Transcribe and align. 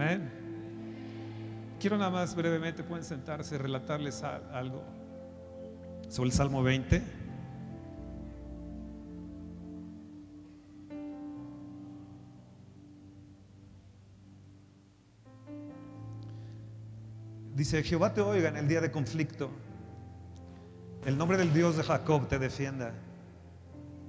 Amén. 0.00 0.30
Quiero 1.80 1.98
nada 1.98 2.12
más 2.12 2.36
brevemente, 2.36 2.84
pueden 2.84 3.04
sentarse, 3.04 3.58
relatarles 3.58 4.22
algo 4.22 4.84
sobre 6.08 6.28
el 6.28 6.32
Salmo 6.32 6.62
20. 6.62 7.02
Dice, 17.56 17.82
Jehová 17.82 18.14
te 18.14 18.20
oiga 18.20 18.50
en 18.50 18.56
el 18.56 18.68
día 18.68 18.80
de 18.80 18.92
conflicto. 18.92 19.50
El 21.06 21.18
nombre 21.18 21.36
del 21.38 21.52
Dios 21.52 21.76
de 21.76 21.82
Jacob 21.82 22.28
te 22.28 22.38
defienda. 22.38 22.94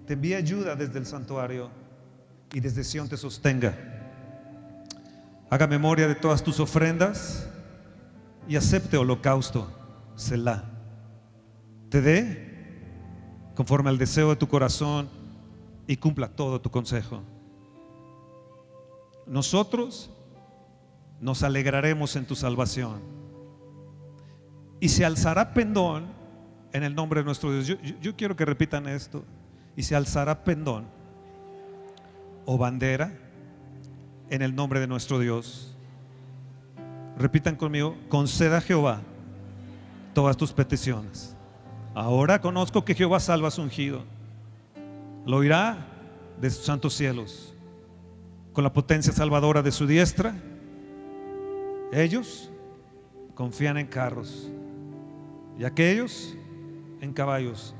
Te 0.05 0.13
envíe 0.13 0.35
ayuda 0.35 0.75
desde 0.75 0.99
el 0.99 1.07
santuario 1.07 1.71
y 2.53 2.59
desde 2.59 2.83
Sión 2.83 3.09
te 3.09 3.17
sostenga. 3.17 3.88
Haga 5.49 5.65
memoria 5.65 6.07
de 6.07 6.15
todas 6.15 6.43
tus 6.43 6.59
ofrendas 6.59 7.49
y 8.47 8.55
acepte 8.55 8.97
holocausto, 8.97 9.67
Selah. 10.15 10.63
Te 11.89 12.01
dé 12.01 12.49
conforme 13.55 13.89
al 13.89 13.97
deseo 13.97 14.29
de 14.29 14.35
tu 14.35 14.47
corazón 14.47 15.09
y 15.87 15.97
cumpla 15.97 16.27
todo 16.27 16.61
tu 16.61 16.69
consejo. 16.69 17.23
Nosotros 19.25 20.11
nos 21.19 21.41
alegraremos 21.41 22.15
en 22.15 22.25
tu 22.25 22.35
salvación. 22.35 23.01
Y 24.79 24.89
se 24.89 25.03
alzará 25.03 25.53
pendón 25.53 26.05
en 26.73 26.83
el 26.83 26.93
nombre 26.93 27.21
de 27.21 27.25
nuestro 27.25 27.51
Dios. 27.51 27.67
Yo, 27.67 27.75
yo 28.01 28.15
quiero 28.15 28.35
que 28.35 28.45
repitan 28.45 28.87
esto. 28.87 29.25
Y 29.75 29.83
se 29.83 29.95
alzará 29.95 30.43
pendón 30.43 30.85
o 32.45 32.57
bandera 32.57 33.11
en 34.29 34.41
el 34.41 34.55
nombre 34.55 34.79
de 34.79 34.87
nuestro 34.87 35.19
Dios. 35.19 35.75
Repitan 37.17 37.55
conmigo, 37.55 37.95
conceda 38.07 38.57
a 38.57 38.61
Jehová 38.61 39.01
todas 40.13 40.37
tus 40.37 40.53
peticiones. 40.53 41.35
Ahora 41.93 42.39
conozco 42.39 42.85
que 42.85 42.95
Jehová 42.95 43.19
salva 43.19 43.49
a 43.49 43.51
su 43.51 43.61
ungido. 43.61 44.03
Lo 45.25 45.37
oirá 45.37 45.85
de 46.39 46.49
sus 46.49 46.65
santos 46.65 46.93
cielos. 46.93 47.53
Con 48.53 48.63
la 48.63 48.73
potencia 48.73 49.11
salvadora 49.11 49.61
de 49.61 49.71
su 49.71 49.85
diestra, 49.85 50.33
ellos 51.91 52.49
confían 53.35 53.77
en 53.77 53.87
carros 53.87 54.49
y 55.57 55.65
aquellos 55.65 56.35
en 57.01 57.13
caballos. 57.13 57.73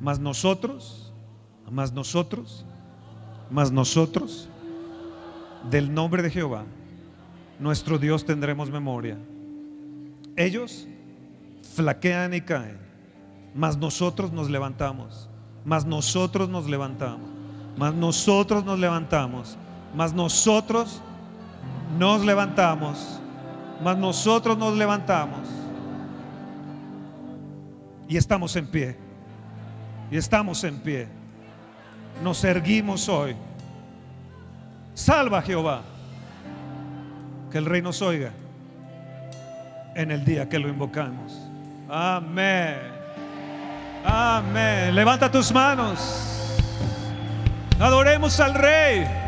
Mas 0.00 0.18
nosotros, 0.18 1.12
mas 1.70 1.92
nosotros, 1.92 2.64
mas 3.50 3.72
nosotros, 3.72 4.48
del 5.70 5.92
nombre 5.92 6.22
de 6.22 6.30
Jehová, 6.30 6.64
nuestro 7.58 7.98
Dios 7.98 8.24
tendremos 8.24 8.70
memoria. 8.70 9.18
Ellos 10.36 10.86
flaquean 11.74 12.34
y 12.34 12.40
caen, 12.40 12.78
mas 13.54 13.76
nosotros 13.76 14.32
nos 14.32 14.48
levantamos, 14.48 15.28
mas 15.64 15.84
nosotros 15.84 16.48
nos 16.48 16.66
levantamos, 16.68 17.28
mas 17.76 17.94
nosotros 17.94 18.64
nos 18.64 18.78
levantamos, 18.78 19.56
mas 19.94 20.12
nosotros 20.12 21.02
nos 21.98 22.24
levantamos, 22.24 23.20
mas 23.82 23.98
nosotros 23.98 24.56
nos 24.56 24.76
levantamos. 24.76 25.48
Y 28.08 28.16
estamos 28.16 28.56
en 28.56 28.66
pie, 28.66 28.96
y 30.10 30.16
estamos 30.16 30.64
en 30.64 30.78
pie. 30.78 31.08
Nos 32.22 32.42
erguimos 32.42 33.08
hoy. 33.08 33.36
Salva 34.98 35.40
Jehová. 35.42 35.82
Que 37.52 37.58
el 37.58 37.66
rey 37.66 37.80
nos 37.80 38.02
oiga 38.02 38.32
en 39.94 40.10
el 40.10 40.24
día 40.24 40.48
que 40.48 40.58
lo 40.58 40.68
invocamos. 40.68 41.40
Amén. 41.88 42.78
Amén. 44.04 44.94
Levanta 44.94 45.30
tus 45.30 45.52
manos. 45.52 46.58
Adoremos 47.78 48.40
al 48.40 48.54
rey. 48.54 49.27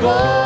me 0.00 0.37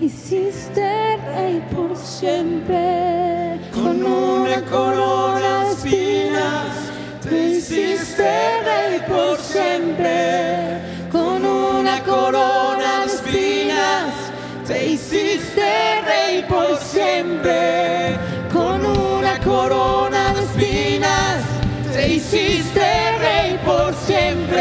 hiciste 0.00 1.16
rey 1.34 1.64
por 1.74 1.96
siempre. 1.96 3.60
Con 3.72 4.04
una 4.04 4.62
corona 4.64 5.64
de 5.64 5.70
espinas 5.72 6.74
te 7.22 7.48
hiciste 7.48 8.62
rey 8.64 9.00
por 9.08 9.38
siempre. 9.38 10.80
Con 11.10 11.44
una 11.44 12.02
corona 12.04 13.00
de 13.00 13.06
espinas 13.06 14.14
te 14.66 14.86
hiciste 14.86 16.00
rey 16.06 16.44
por 16.48 16.76
siempre. 16.78 18.16
Con 18.52 18.84
una 18.84 19.38
corona 19.40 20.32
de 20.34 20.40
espinas 20.40 21.42
te 21.92 22.08
hiciste 22.14 23.18
rey 23.18 23.58
por 23.64 23.94
siempre. 23.94 24.57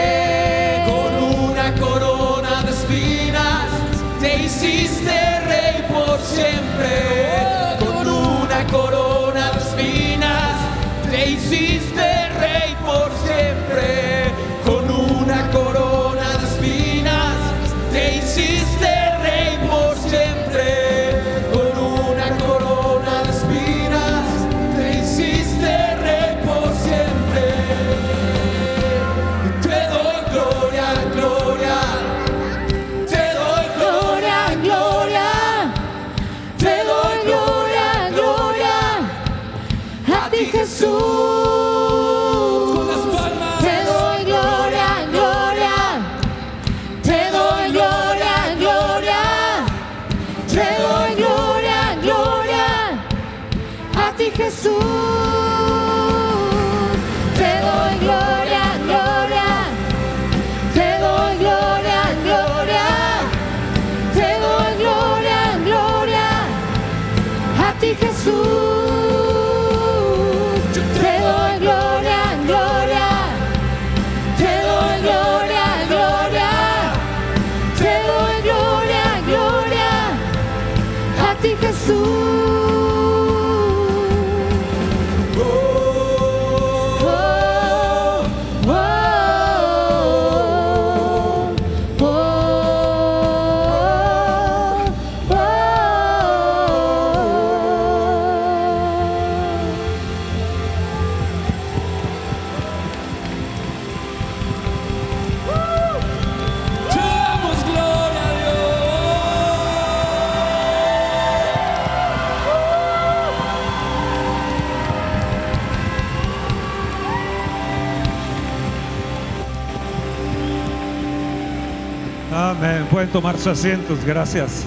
Pueden 122.98 123.12
tomar 123.12 123.38
sus 123.38 123.46
asientos. 123.46 124.04
Gracias. 124.04 124.66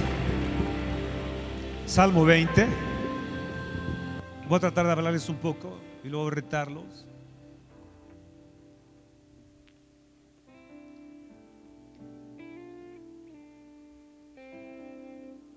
Salmo 1.85 2.25
20. 2.25 2.65
Voy 4.49 4.57
a 4.57 4.61
tratar 4.61 4.87
de 4.87 4.93
hablarles 4.93 5.29
un 5.29 5.35
poco 5.35 5.81
y 6.05 6.09
luego 6.09 6.31
retarlos. 6.31 7.09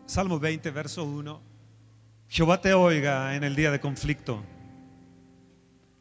Salmo 0.07 0.39
20, 0.39 0.71
verso 0.71 1.03
1. 1.03 1.41
Jehová 2.27 2.59
te 2.59 2.73
oiga 2.73 3.35
en 3.35 3.43
el 3.43 3.55
día 3.55 3.69
de 3.69 3.79
conflicto. 3.79 4.43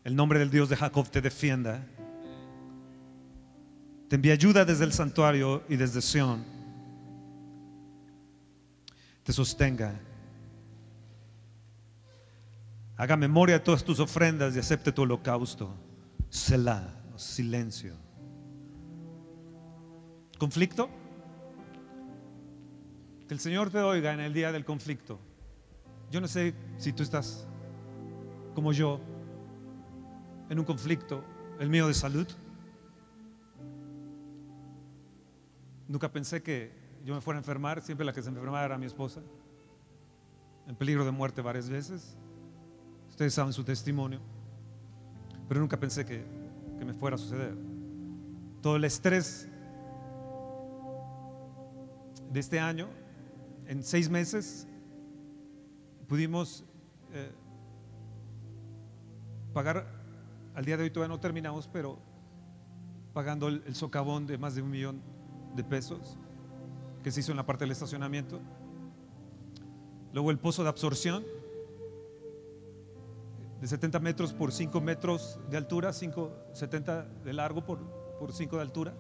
El 0.04 0.16
nombre 0.16 0.38
del 0.38 0.49
Dios 0.49 0.70
de 0.70 0.76
Jacob 0.76 1.06
te 1.11 1.20
defienda. 1.20 1.85
Te 4.08 4.16
envía 4.16 4.32
ayuda 4.32 4.64
desde 4.64 4.87
el 4.87 4.94
santuario 4.94 5.64
y 5.68 5.76
desde 5.76 6.00
Sión. 6.00 6.62
Te 9.24 9.32
sostenga. 9.32 9.98
Haga 12.96 13.16
memoria 13.16 13.58
de 13.58 13.64
todas 13.64 13.84
tus 13.84 13.98
ofrendas 14.00 14.54
y 14.54 14.58
acepte 14.58 14.92
tu 14.92 15.02
holocausto. 15.02 15.74
Selah, 16.28 16.94
silencio. 17.16 17.94
¿Conflicto? 20.38 20.88
Que 23.28 23.34
el 23.34 23.40
Señor 23.40 23.70
te 23.70 23.78
oiga 23.78 24.12
en 24.12 24.20
el 24.20 24.32
día 24.32 24.52
del 24.52 24.64
conflicto. 24.64 25.18
Yo 26.10 26.20
no 26.20 26.28
sé 26.28 26.54
si 26.78 26.92
tú 26.92 27.02
estás 27.02 27.46
como 28.54 28.72
yo 28.72 29.00
en 30.50 30.58
un 30.58 30.64
conflicto, 30.64 31.24
el 31.58 31.70
mío 31.70 31.86
de 31.86 31.94
salud. 31.94 32.26
Nunca 35.88 36.10
pensé 36.12 36.42
que 36.42 36.81
yo 37.04 37.14
me 37.14 37.21
fuera 37.21 37.38
a 37.38 37.40
enfermar, 37.40 37.82
siempre 37.82 38.04
la 38.04 38.12
que 38.12 38.23
se 38.23 38.28
enfermaba 38.28 38.64
era 38.64 38.78
mi 38.78 38.87
esposa, 38.87 39.21
en 40.66 40.76
peligro 40.76 41.04
de 41.04 41.11
muerte 41.11 41.42
varias 41.42 41.68
veces. 41.68 42.16
Ustedes 43.09 43.35
saben 43.35 43.52
su 43.52 43.64
testimonio, 43.64 44.21
pero 45.49 45.61
nunca 45.61 45.78
pensé 45.78 46.04
que, 46.04 46.25
que 46.78 46.85
me 46.85 46.94
fuera 46.94 47.16
a 47.16 47.18
suceder. 47.18 47.56
Todo 48.61 48.76
el 48.76 48.85
estrés 48.85 49.49
de 52.30 52.40
este 52.40 52.61
año, 52.61 52.88
en 53.66 53.82
seis 53.82 54.09
meses, 54.09 54.66
pudimos 56.06 56.64
eh, 57.12 57.32
pagar, 59.52 59.87
al 60.54 60.64
día 60.64 60.76
de 60.76 60.85
hoy 60.85 60.90
todavía 60.90 61.14
no 61.14 61.21
terminamos, 61.21 61.68
pero 61.68 61.99
pagando 63.12 63.49
el, 63.49 63.62
el 63.66 63.75
socavón 63.75 64.26
de 64.26 64.38
más 64.38 64.54
de 64.54 64.62
un 64.62 64.71
millón 64.71 65.02
de 65.54 65.64
pesos 65.64 66.16
que 67.02 67.11
se 67.11 67.21
hizo 67.21 67.32
en 67.32 67.37
la 67.37 67.47
parte 67.47 67.64
del 67.64 67.73
estacionamiento. 67.73 68.40
Luego 70.12 70.30
el 70.30 70.38
pozo 70.38 70.62
de 70.62 70.68
absorción 70.68 71.25
de 73.61 73.68
70 73.68 74.00
metros 74.00 74.32
por 74.32 74.52
5 74.52 74.80
metros 74.80 75.38
de 75.49 75.56
altura, 75.56 75.92
5, 75.92 76.32
70 76.52 77.02
de 77.25 77.32
largo 77.32 77.64
por, 77.64 77.78
por 78.18 78.32
5 78.32 78.56
de 78.56 78.62
altura. 78.62 78.94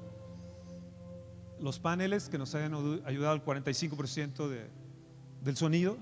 Los 1.58 1.80
paneles 1.80 2.28
que 2.28 2.38
nos 2.38 2.54
hayan 2.54 3.02
ayudado 3.04 3.32
al 3.32 3.44
45% 3.44 4.48
de, 4.48 4.70
del 5.42 5.56
sonido, 5.56 5.96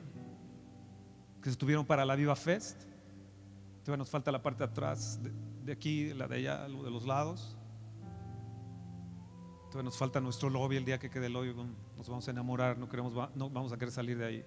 que 1.42 1.48
estuvieron 1.48 1.86
para 1.86 2.04
la 2.04 2.16
Viva 2.16 2.36
Fest. 2.36 2.82
Todavía 3.82 3.98
nos 3.98 4.10
falta 4.10 4.30
la 4.30 4.42
parte 4.42 4.58
de 4.58 4.70
atrás, 4.70 5.18
de, 5.64 5.72
aquí, 5.72 6.12
la 6.12 6.28
de 6.28 6.36
allá, 6.36 6.62
de 6.64 6.90
los 6.90 7.06
lados. 7.06 7.56
Todavía 9.70 9.84
nos 9.84 9.96
falta 9.96 10.20
nuestro 10.20 10.50
lobby 10.50 10.76
el 10.76 10.84
día 10.84 10.98
que 10.98 11.08
quede 11.08 11.26
el 11.26 11.32
lobby, 11.32 11.54
nos 12.00 12.08
vamos 12.08 12.26
a 12.28 12.30
enamorar, 12.30 12.78
no, 12.78 12.88
queremos, 12.88 13.12
no 13.34 13.50
vamos 13.50 13.74
a 13.74 13.76
querer 13.76 13.92
salir 13.92 14.16
de 14.16 14.24
ahí. 14.24 14.44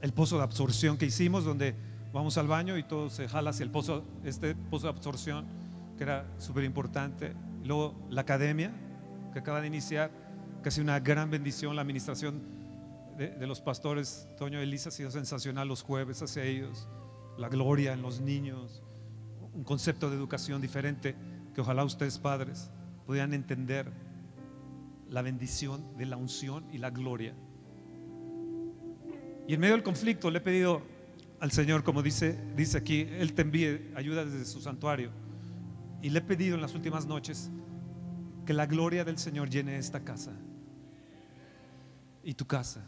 El 0.00 0.14
pozo 0.14 0.38
de 0.38 0.44
absorción 0.44 0.96
que 0.96 1.04
hicimos, 1.04 1.44
donde 1.44 1.74
vamos 2.14 2.38
al 2.38 2.46
baño 2.46 2.78
y 2.78 2.84
todo 2.84 3.10
se 3.10 3.28
jala 3.28 3.50
hacia 3.50 3.64
el 3.64 3.70
pozo, 3.70 4.02
este 4.24 4.54
pozo 4.54 4.86
de 4.86 4.94
absorción, 4.94 5.46
que 5.98 6.04
era 6.04 6.26
súper 6.38 6.64
importante. 6.64 7.34
Luego 7.64 7.94
la 8.08 8.22
academia, 8.22 8.72
que 9.34 9.40
acaba 9.40 9.60
de 9.60 9.66
iniciar, 9.66 10.10
que 10.62 10.70
ha 10.70 10.72
sido 10.72 10.84
una 10.84 11.00
gran 11.00 11.30
bendición, 11.30 11.76
la 11.76 11.82
administración 11.82 12.40
de, 13.18 13.28
de 13.28 13.46
los 13.46 13.60
pastores, 13.60 14.26
Toño 14.38 14.58
y 14.58 14.62
Elisa, 14.62 14.88
ha 14.88 14.92
sido 14.92 15.10
sensacional 15.10 15.68
los 15.68 15.82
jueves 15.82 16.22
hacia 16.22 16.44
ellos, 16.44 16.88
la 17.36 17.50
gloria 17.50 17.92
en 17.92 18.00
los 18.00 18.22
niños, 18.22 18.82
un 19.52 19.64
concepto 19.64 20.08
de 20.08 20.16
educación 20.16 20.62
diferente 20.62 21.14
que 21.56 21.62
ojalá 21.62 21.84
ustedes 21.84 22.18
padres 22.18 22.68
pudieran 23.06 23.32
entender 23.32 23.90
la 25.08 25.22
bendición 25.22 25.96
de 25.96 26.04
la 26.04 26.18
unción 26.18 26.66
y 26.70 26.76
la 26.76 26.90
gloria. 26.90 27.32
Y 29.48 29.54
en 29.54 29.60
medio 29.60 29.72
del 29.72 29.82
conflicto 29.82 30.30
le 30.30 30.36
he 30.36 30.42
pedido 30.42 30.82
al 31.40 31.52
Señor, 31.52 31.82
como 31.82 32.02
dice, 32.02 32.38
dice 32.54 32.76
aquí, 32.76 33.08
Él 33.10 33.32
te 33.32 33.40
envíe 33.40 33.90
ayuda 33.94 34.26
desde 34.26 34.44
su 34.44 34.60
santuario. 34.60 35.12
Y 36.02 36.10
le 36.10 36.18
he 36.18 36.22
pedido 36.22 36.56
en 36.56 36.60
las 36.60 36.74
últimas 36.74 37.06
noches 37.06 37.50
que 38.44 38.52
la 38.52 38.66
gloria 38.66 39.02
del 39.06 39.16
Señor 39.16 39.48
llene 39.48 39.78
esta 39.78 40.00
casa. 40.00 40.32
Y 42.22 42.34
tu 42.34 42.46
casa. 42.46 42.82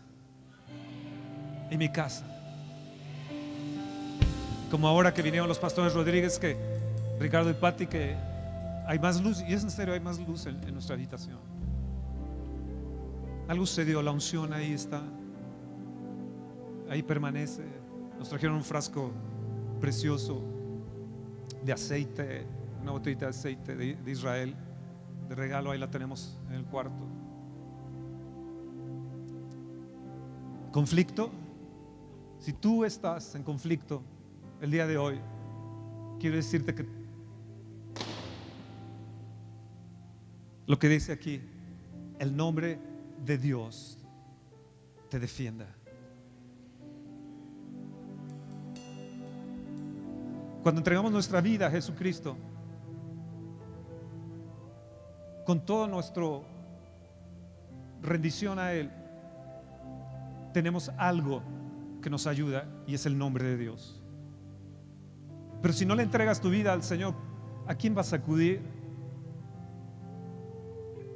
Y 1.71 1.79
mi 1.79 1.91
casa. 1.91 2.27
Como 4.71 4.87
ahora 4.87 5.15
que 5.15 5.23
vinieron 5.23 5.49
los 5.49 5.59
pastores 5.59 5.95
Rodríguez, 5.95 6.39
que 6.39 6.59
Ricardo 7.19 7.49
y 7.49 7.55
Patti, 7.55 7.87
que 7.87 8.15
hay 8.89 8.99
más 8.99 9.23
luz, 9.23 9.45
y 9.47 9.53
es 9.53 9.63
en 9.63 9.71
serio, 9.71 9.93
hay 9.93 10.01
más 10.01 10.19
luz 10.19 10.47
en, 10.47 10.73
nuestra 10.73 10.95
habitación. 10.95 11.37
Algo 13.47 13.67
sucedió, 13.67 14.01
la 14.01 14.11
unción 14.11 14.51
ahí 14.55 14.73
está, 14.73 15.03
ahí 16.89 17.03
permanece. 17.03 17.65
Nos 18.19 18.31
trajeron 18.31 18.57
un 18.57 18.65
frasco 18.65 19.13
precioso 19.79 20.43
de 21.63 21.71
aceite, 21.71 22.47
una 22.81 22.93
botellita 22.93 23.27
de 23.27 23.31
aceite 23.31 23.77
de, 23.77 23.95
de 23.95 24.11
Israel, 24.11 24.57
de 25.29 25.35
regalo, 25.35 25.71
ahí 25.71 25.79
la 25.79 25.91
tenemos 25.91 26.39
en 26.49 26.55
el 26.55 26.65
cuarto. 26.65 27.07
Conflicto. 30.73 31.31
Si 32.39 32.55
tú 32.55 32.87
estás 32.87 33.35
en 33.35 33.43
conflicto 33.43 34.03
el 34.63 34.71
día 34.71 34.87
de 34.87 34.97
hoy, 34.97 35.21
quiero 36.19 36.37
decirte 36.37 36.75
que 36.75 36.98
lo 40.69 40.79
que 40.79 40.89
dice 40.89 41.13
aquí, 41.13 41.41
el 42.19 42.37
nombre 42.37 42.79
de 43.25 43.39
Dios 43.39 43.99
te 45.09 45.19
defienda. 45.19 45.67
Cuando 50.63 50.81
entregamos 50.81 51.11
nuestra 51.11 51.41
vida 51.41 51.69
a 51.69 51.71
Jesucristo, 51.71 52.37
con 55.47 55.65
toda 55.65 55.89
nuestra 55.89 56.27
rendición 58.03 58.59
a 58.59 58.75
Él, 58.75 58.91
tenemos 60.53 60.91
algo 60.99 61.43
que 62.03 62.11
nos 62.11 62.27
ayuda 62.27 62.69
y 62.87 62.93
es 62.93 63.07
el 63.07 63.17
nombre 63.17 63.47
de 63.47 63.57
Dios. 63.57 64.03
Pero 65.63 65.73
si 65.73 65.87
no 65.87 65.95
le 65.95 66.03
entregas 66.03 66.43
tu 66.43 66.51
vida 66.51 66.75
al 66.75 66.83
Señor, 66.83 67.15
¿a 67.67 67.75
quién 67.75 67.95
vas 67.95 68.13
a 68.13 68.17
acudir? 68.17 68.78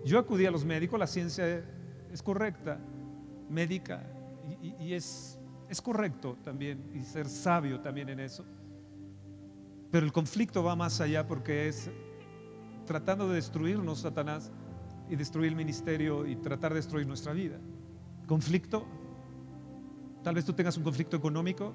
Yo 0.04 0.18
acudí 0.18 0.46
a 0.46 0.50
los 0.50 0.64
médicos, 0.64 0.98
la 0.98 1.06
ciencia 1.06 1.64
es 2.10 2.22
correcta, 2.22 2.78
médica, 3.48 4.02
y, 4.60 4.74
y- 4.80 4.94
es, 4.94 5.38
es 5.68 5.80
correcto 5.80 6.36
también, 6.42 6.90
y 6.94 7.00
ser 7.04 7.28
sabio 7.28 7.80
también 7.80 8.08
en 8.08 8.20
eso. 8.20 8.44
Pero 9.90 10.04
el 10.06 10.12
conflicto 10.12 10.62
va 10.64 10.74
más 10.74 11.00
allá 11.00 11.26
porque 11.26 11.68
es 11.68 11.90
tratando 12.86 13.28
de 13.28 13.36
destruirnos, 13.36 14.00
Satanás, 14.00 14.50
y 15.08 15.16
destruir 15.16 15.48
el 15.50 15.56
ministerio 15.56 16.26
y 16.26 16.36
tratar 16.36 16.72
de 16.72 16.76
destruir 16.76 17.06
nuestra 17.06 17.32
vida. 17.32 17.58
Conflicto, 18.26 18.86
tal 20.22 20.34
vez 20.34 20.44
tú 20.44 20.52
tengas 20.52 20.76
un 20.76 20.82
conflicto 20.82 21.16
económico, 21.16 21.72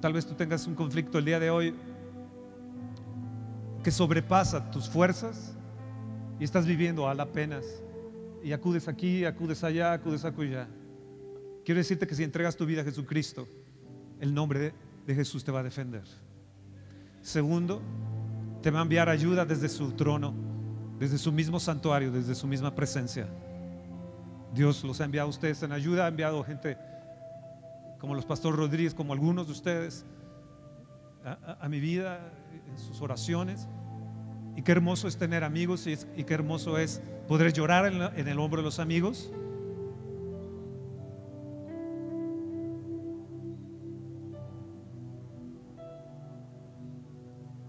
tal 0.00 0.12
vez 0.14 0.26
tú 0.26 0.34
tengas 0.34 0.66
un 0.66 0.74
conflicto 0.74 1.18
el 1.18 1.24
día 1.26 1.38
de 1.38 1.50
hoy 1.50 1.74
que 3.84 3.90
sobrepasa 3.90 4.70
tus 4.70 4.88
fuerzas 4.88 5.56
y 6.42 6.44
estás 6.44 6.66
viviendo 6.66 7.08
a 7.08 7.14
la 7.14 7.30
penas 7.30 7.64
y 8.42 8.50
acudes 8.50 8.88
aquí, 8.88 9.24
acudes 9.24 9.62
allá, 9.62 9.92
acudes 9.92 10.24
acullá. 10.24 10.66
Quiero 11.64 11.78
decirte 11.78 12.04
que 12.04 12.16
si 12.16 12.24
entregas 12.24 12.56
tu 12.56 12.66
vida 12.66 12.80
a 12.80 12.84
Jesucristo, 12.84 13.46
el 14.18 14.34
nombre 14.34 14.74
de, 15.06 15.14
Jesús 15.14 15.44
te 15.44 15.52
va 15.52 15.60
a 15.60 15.62
defender. 15.62 16.02
Segundo, 17.20 17.80
te 18.60 18.72
va 18.72 18.80
a 18.80 18.82
enviar 18.82 19.08
ayuda 19.08 19.44
desde 19.44 19.68
su 19.68 19.92
trono, 19.92 20.34
desde 20.98 21.16
su 21.16 21.30
mismo 21.30 21.60
santuario, 21.60 22.10
desde 22.10 22.34
su 22.34 22.48
misma 22.48 22.74
presencia. 22.74 23.28
Dios 24.52 24.82
los 24.82 25.00
ha 25.00 25.04
enviado 25.04 25.28
a 25.28 25.30
ustedes 25.30 25.62
en 25.62 25.70
ayuda, 25.70 26.06
ha 26.06 26.08
enviado 26.08 26.42
gente 26.42 26.76
como 28.00 28.16
los 28.16 28.24
pastores 28.24 28.58
Rodríguez, 28.58 28.94
como 28.94 29.12
algunos 29.12 29.46
de 29.46 29.52
ustedes, 29.52 30.04
a 31.24 31.68
mi 31.68 31.78
vida, 31.78 32.32
en 32.66 32.76
sus 32.78 33.00
oraciones. 33.00 33.68
Y 34.56 34.62
qué 34.62 34.72
hermoso 34.72 35.08
es 35.08 35.16
tener 35.16 35.44
amigos 35.44 35.86
y, 35.86 36.24
qué 36.24 36.34
hermoso 36.34 36.78
es 36.78 37.00
poder 37.26 37.52
llorar 37.52 38.12
en 38.16 38.28
el 38.28 38.38
hombro 38.38 38.60
de 38.60 38.64
los 38.64 38.78
amigos. 38.78 39.32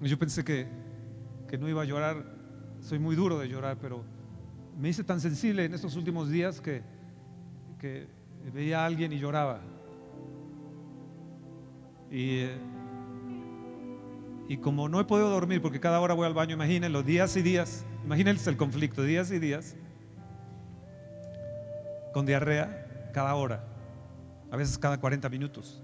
Yo 0.01 0.19
pensé 0.19 0.43
que, 0.43 0.67
que 1.47 1.57
no 1.57 1.69
iba 1.69 1.81
a 1.81 1.85
llorar, 1.85 2.25
soy 2.81 2.99
muy 2.99 3.15
duro 3.15 3.39
de 3.39 3.47
llorar, 3.47 3.77
pero 3.79 4.03
me 4.77 4.89
hice 4.89 5.03
tan 5.03 5.21
sensible 5.21 5.63
en 5.63 5.73
estos 5.73 5.95
últimos 5.95 6.29
días 6.29 6.59
que, 6.59 6.83
que 7.79 8.07
veía 8.53 8.81
a 8.81 8.85
alguien 8.85 9.13
y 9.13 9.19
lloraba. 9.19 9.61
Y, 12.11 12.39
eh, 12.39 12.57
y 14.47 14.57
como 14.57 14.89
no 14.89 14.99
he 14.99 15.05
podido 15.05 15.29
dormir 15.29 15.61
porque 15.61 15.79
cada 15.79 15.99
hora 15.99 16.13
voy 16.13 16.27
al 16.27 16.33
baño, 16.33 16.53
imagínenlo, 16.53 17.03
días 17.03 17.35
y 17.37 17.41
días, 17.41 17.85
imagínense 18.03 18.49
el 18.49 18.57
conflicto, 18.57 19.03
días 19.03 19.31
y 19.31 19.39
días, 19.39 19.75
con 22.13 22.25
diarrea 22.25 23.11
cada 23.13 23.35
hora, 23.35 23.65
a 24.51 24.57
veces 24.57 24.77
cada 24.77 24.99
40 24.99 25.29
minutos, 25.29 25.83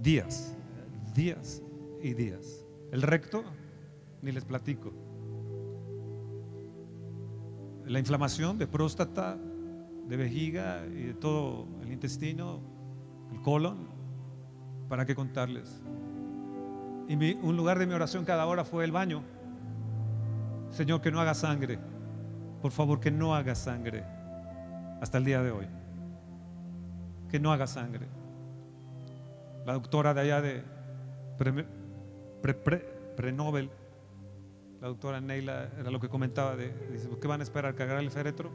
días, 0.00 0.54
días 1.14 1.62
y 2.02 2.14
días. 2.14 2.64
El 2.92 3.02
recto, 3.02 3.44
ni 4.22 4.32
les 4.32 4.44
platico. 4.44 4.92
La 7.84 7.98
inflamación 7.98 8.58
de 8.58 8.66
próstata, 8.66 9.36
de 10.06 10.16
vejiga 10.16 10.86
y 10.86 11.04
de 11.04 11.14
todo 11.14 11.66
el 11.82 11.92
intestino, 11.92 12.60
el 13.32 13.40
colon, 13.42 13.88
¿para 14.88 15.04
qué 15.04 15.14
contarles? 15.14 15.82
Y 17.10 17.16
mi- 17.16 17.36
un 17.42 17.56
lugar 17.56 17.76
de 17.76 17.88
mi 17.88 17.92
oración 17.92 18.24
cada 18.24 18.46
hora 18.46 18.64
fue 18.64 18.84
el 18.84 18.92
baño. 18.92 19.24
Señor, 20.70 21.00
que 21.00 21.10
no 21.10 21.20
haga 21.20 21.34
sangre. 21.34 21.76
Por 22.62 22.70
favor, 22.70 23.00
que 23.00 23.10
no 23.10 23.34
haga 23.34 23.56
sangre. 23.56 24.04
Hasta 25.00 25.18
el 25.18 25.24
día 25.24 25.42
de 25.42 25.50
hoy. 25.50 25.66
Que 27.28 27.40
no 27.40 27.50
haga 27.50 27.66
sangre. 27.66 28.06
La 29.66 29.72
doctora 29.72 30.14
de 30.14 30.20
allá 30.20 30.40
de 30.40 30.62
pre, 31.36 32.78
Prenobel, 33.16 33.70
la 34.80 34.86
doctora 34.86 35.20
Neila, 35.20 35.68
era 35.80 35.90
lo 35.90 35.98
que 35.98 36.08
comentaba. 36.08 36.54
De, 36.54 36.72
dice, 36.92 37.08
¿qué 37.20 37.26
van 37.26 37.40
a 37.40 37.42
esperar? 37.42 37.74
¿Cagar 37.74 37.98
el 37.98 38.10
féretro? 38.12 38.52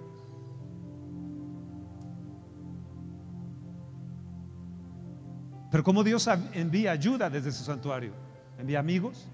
Pero 5.71 5.83
como 5.83 6.03
Dios 6.03 6.27
envía 6.53 6.91
ayuda 6.91 7.29
desde 7.29 7.51
su 7.51 7.63
santuario, 7.63 8.13
envía 8.57 8.79
amigos 8.79 9.27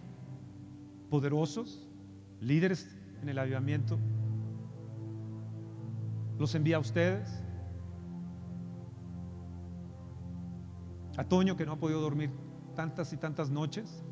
poderosos, 1.09 1.89
líderes 2.39 2.97
en 3.21 3.29
el 3.29 3.37
avivamiento, 3.37 3.99
los 6.39 6.55
envía 6.55 6.77
a 6.77 6.79
ustedes, 6.79 7.43
a 11.17 11.23
Toño 11.25 11.55
que 11.55 11.65
no 11.65 11.73
ha 11.73 11.77
podido 11.77 12.01
dormir 12.01 12.31
tantas 12.75 13.13
y 13.13 13.17
tantas 13.17 13.49
noches, 13.49 14.03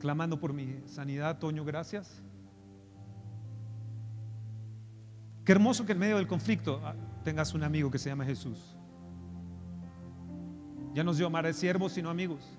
clamando 0.00 0.40
por 0.40 0.52
mi 0.52 0.80
sanidad, 0.86 1.38
Toño, 1.38 1.64
gracias. 1.64 2.22
Qué 5.44 5.52
hermoso 5.52 5.86
que 5.86 5.92
en 5.92 5.98
medio 5.98 6.16
del 6.16 6.26
conflicto 6.26 6.80
ah, 6.82 6.94
tengas 7.22 7.54
un 7.54 7.62
amigo 7.62 7.90
que 7.90 7.98
se 7.98 8.08
llama 8.08 8.24
Jesús. 8.24 8.76
Ya 10.94 11.04
nos 11.04 11.18
dio 11.18 11.26
amar 11.26 11.46
a 11.46 11.52
siervos, 11.52 11.92
sino 11.92 12.10
amigos. 12.10 12.58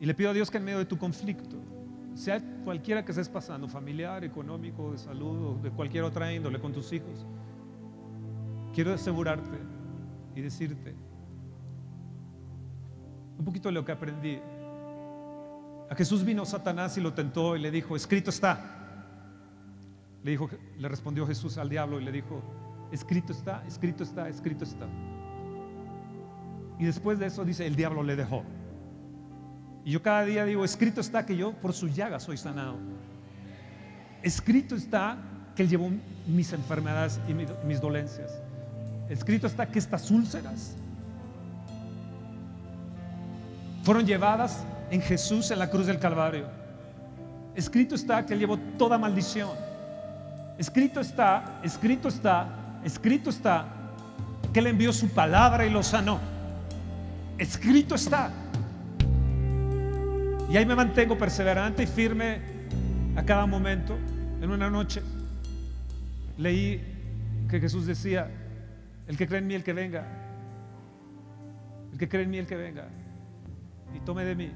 Y 0.00 0.06
le 0.06 0.14
pido 0.14 0.30
a 0.30 0.32
Dios 0.32 0.50
que 0.50 0.56
en 0.56 0.64
medio 0.64 0.78
de 0.78 0.86
tu 0.86 0.96
conflicto, 0.96 1.56
sea 2.14 2.40
cualquiera 2.64 3.04
que 3.04 3.12
estés 3.12 3.28
pasando, 3.28 3.68
familiar, 3.68 4.24
económico, 4.24 4.92
de 4.92 4.98
salud 4.98 5.46
o 5.46 5.62
de 5.62 5.70
cualquier 5.70 6.04
otra 6.04 6.32
índole 6.32 6.58
con 6.58 6.72
tus 6.72 6.92
hijos, 6.92 7.26
quiero 8.72 8.94
asegurarte 8.94 9.58
y 10.34 10.40
decirte 10.40 10.94
un 13.38 13.44
poquito 13.44 13.68
de 13.68 13.72
lo 13.72 13.84
que 13.84 13.92
aprendí. 13.92 14.38
A 15.88 15.94
Jesús 15.94 16.24
vino 16.24 16.44
Satanás 16.44 16.96
y 16.98 17.00
lo 17.00 17.14
tentó 17.14 17.56
y 17.56 17.58
le 17.58 17.70
dijo, 17.70 17.96
escrito 17.96 18.30
está. 18.30 18.76
Le 20.22 20.32
dijo, 20.32 20.48
le 20.76 20.88
respondió 20.88 21.26
Jesús 21.26 21.56
al 21.56 21.70
diablo 21.70 21.98
y 22.00 22.04
le 22.04 22.12
dijo, 22.12 22.42
escrito 22.92 23.32
está, 23.32 23.64
escrito 23.66 24.04
está, 24.04 24.28
escrito 24.28 24.64
está. 24.64 24.86
Y 26.78 26.84
después 26.84 27.18
de 27.18 27.26
eso 27.26 27.44
dice, 27.44 27.66
el 27.66 27.76
diablo 27.76 28.02
le 28.02 28.14
dejó. 28.14 28.44
Y 29.84 29.92
yo 29.92 30.02
cada 30.02 30.24
día 30.24 30.44
digo, 30.44 30.64
escrito 30.64 31.00
está 31.00 31.24
que 31.24 31.36
yo 31.36 31.52
por 31.52 31.72
su 31.72 31.88
llaga 31.88 32.20
soy 32.20 32.36
sanado. 32.36 32.76
Escrito 34.22 34.74
está 34.74 35.16
que 35.56 35.62
Él 35.62 35.68
llevó 35.68 35.90
mis 36.26 36.52
enfermedades 36.52 37.18
y 37.28 37.34
mi- 37.34 37.46
mis 37.64 37.80
dolencias. 37.80 38.30
Escrito 39.08 39.46
está 39.46 39.66
que 39.66 39.78
estas 39.78 40.10
úlceras 40.10 40.76
fueron 43.82 44.06
llevadas 44.06 44.64
en 44.90 45.00
Jesús 45.00 45.50
en 45.50 45.58
la 45.58 45.70
cruz 45.70 45.86
del 45.86 45.98
Calvario. 45.98 46.46
Escrito 47.54 47.94
está 47.94 48.24
que 48.26 48.34
Él 48.34 48.40
llevó 48.40 48.58
toda 48.78 48.98
maldición. 48.98 49.50
Escrito 50.58 51.00
está, 51.00 51.58
escrito 51.62 52.08
está, 52.08 52.46
escrito 52.84 53.30
está 53.30 53.64
que 54.52 54.60
Él 54.60 54.66
envió 54.68 54.92
su 54.92 55.08
palabra 55.08 55.64
y 55.66 55.70
lo 55.70 55.82
sanó. 55.82 56.20
Escrito 57.38 57.94
está. 57.94 58.30
Y 60.50 60.56
ahí 60.56 60.66
me 60.66 60.74
mantengo 60.74 61.16
perseverante 61.16 61.84
y 61.84 61.86
firme 61.86 62.40
a 63.14 63.22
cada 63.24 63.46
momento. 63.46 63.96
En 64.42 64.50
una 64.50 64.68
noche 64.68 65.00
leí 66.38 66.82
que 67.48 67.60
Jesús 67.60 67.86
decía, 67.86 68.28
el 69.06 69.16
que 69.16 69.28
cree 69.28 69.38
en 69.38 69.46
mí, 69.46 69.54
el 69.54 69.62
que 69.62 69.72
venga. 69.72 70.04
El 71.92 71.98
que 71.98 72.08
cree 72.08 72.24
en 72.24 72.30
mí, 72.30 72.38
el 72.38 72.46
que 72.46 72.56
venga. 72.56 72.88
Y 73.94 74.00
tome 74.00 74.24
de 74.24 74.34
mí 74.34 74.50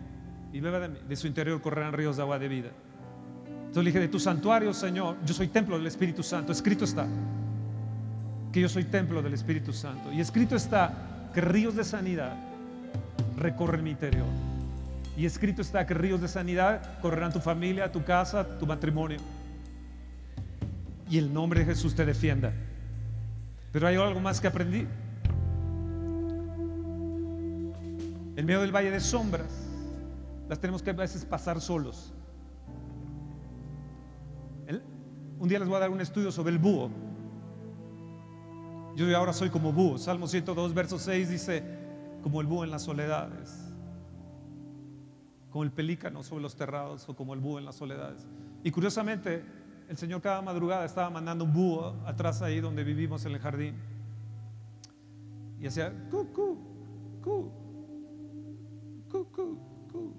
y 0.53 0.61
beba 0.61 0.81
de 0.81 0.89
mí. 0.89 0.99
De 1.09 1.15
su 1.15 1.29
interior 1.29 1.61
correrán 1.61 1.93
ríos 1.93 2.17
de 2.17 2.23
agua 2.23 2.41
de 2.41 2.49
vida. 2.49 2.71
Entonces 3.67 3.85
le 3.85 3.91
dije, 3.91 4.01
de 4.01 4.09
tu 4.09 4.19
santuario, 4.19 4.73
Señor, 4.73 5.17
yo 5.25 5.33
soy 5.33 5.49
templo 5.49 5.77
del 5.77 5.87
Espíritu 5.87 6.23
Santo. 6.25 6.51
Escrito 6.51 6.85
está 6.85 7.07
que 8.53 8.61
yo 8.61 8.69
soy 8.69 8.85
templo 8.85 9.23
del 9.23 9.35
Espíritu 9.35 9.73
Santo. 9.73 10.13
Y 10.13 10.21
escrito 10.21 10.57
está 10.57 11.31
que 11.33 11.41
ríos 11.41 11.75
de 11.77 11.85
sanidad 11.85 12.37
recorren 13.37 13.83
mi 13.83 13.91
interior. 13.91 14.54
Y 15.17 15.27
escrito 15.27 15.63
está 15.63 15.87
que 15.87 15.95
ríos 15.95 16.21
de 16.21 16.29
sanidad 16.29 16.99
correrán 17.01 17.33
tu 17.33 17.41
familia, 17.41 17.91
tu 17.91 18.05
casa, 18.05 18.59
tu 18.59 18.67
matrimonio. 18.67 19.19
Y 21.09 21.19
el 21.19 21.33
nombre 21.33 21.61
de 21.61 21.67
Jesús 21.67 21.95
te 21.95 22.05
defienda. 22.05 22.53
Pero 23.71 23.87
hay 23.87 23.97
algo 23.97 24.21
más 24.21 24.41
que 24.41 24.49
aprendí. 24.49 24.87
En 28.37 28.47
medio 28.47 28.61
del 28.61 28.75
valle 28.75 28.91
de 28.91 29.01
sombras, 29.01 29.69
las 30.49 30.59
tenemos 30.59 30.83
que 30.83 30.91
a 30.91 30.95
veces 30.95 31.25
pasar 31.25 31.61
solos. 31.61 32.13
Un 35.39 35.49
día 35.49 35.59
les 35.59 35.69
voy 35.69 35.77
a 35.77 35.81
dar 35.81 35.91
un 35.91 36.01
estudio 36.01 36.33
sobre 36.33 36.53
el 36.53 36.59
búho. 36.59 36.91
Yo 38.97 39.17
ahora 39.17 39.33
soy 39.33 39.51
como 39.51 39.73
búho. 39.73 39.99
Salmo 39.99 40.27
102, 40.27 40.73
verso 40.73 40.99
6 40.99 41.29
dice, 41.29 41.63
como 42.23 42.41
el 42.41 42.47
búho 42.47 42.65
en 42.65 42.71
las 42.71 42.83
soledades, 42.83 43.64
como 45.55 45.63
el 45.63 45.71
pelícano 45.71 46.25
sobre 46.25 46.43
los 46.43 46.57
terrados 46.57 47.09
o 47.09 47.15
como 47.15 47.33
el 47.33 47.39
búho 47.39 47.61
en 47.61 47.65
las 47.65 47.77
soledades. 47.77 48.27
Y 48.65 48.73
curiosamente, 48.73 49.45
el 49.89 49.97
Señor 49.97 50.21
cada 50.21 50.43
madrugada 50.43 50.85
estaba 50.85 51.09
mandando 51.11 51.45
un 51.45 51.53
búho 51.53 51.95
atrás 52.07 52.43
ahí 52.43 52.59
donde 52.59 52.83
vivimos 52.83 53.25
en 53.25 53.35
el 53.35 53.39
jardín. 53.39 53.77
Y 55.61 55.69
hacía, 55.69 55.93
cu, 56.11 56.27
cu, 56.33 56.59
cu, 57.23 57.53
cu, 59.09 59.27
cu, 59.31 59.59
cu. 59.93 60.13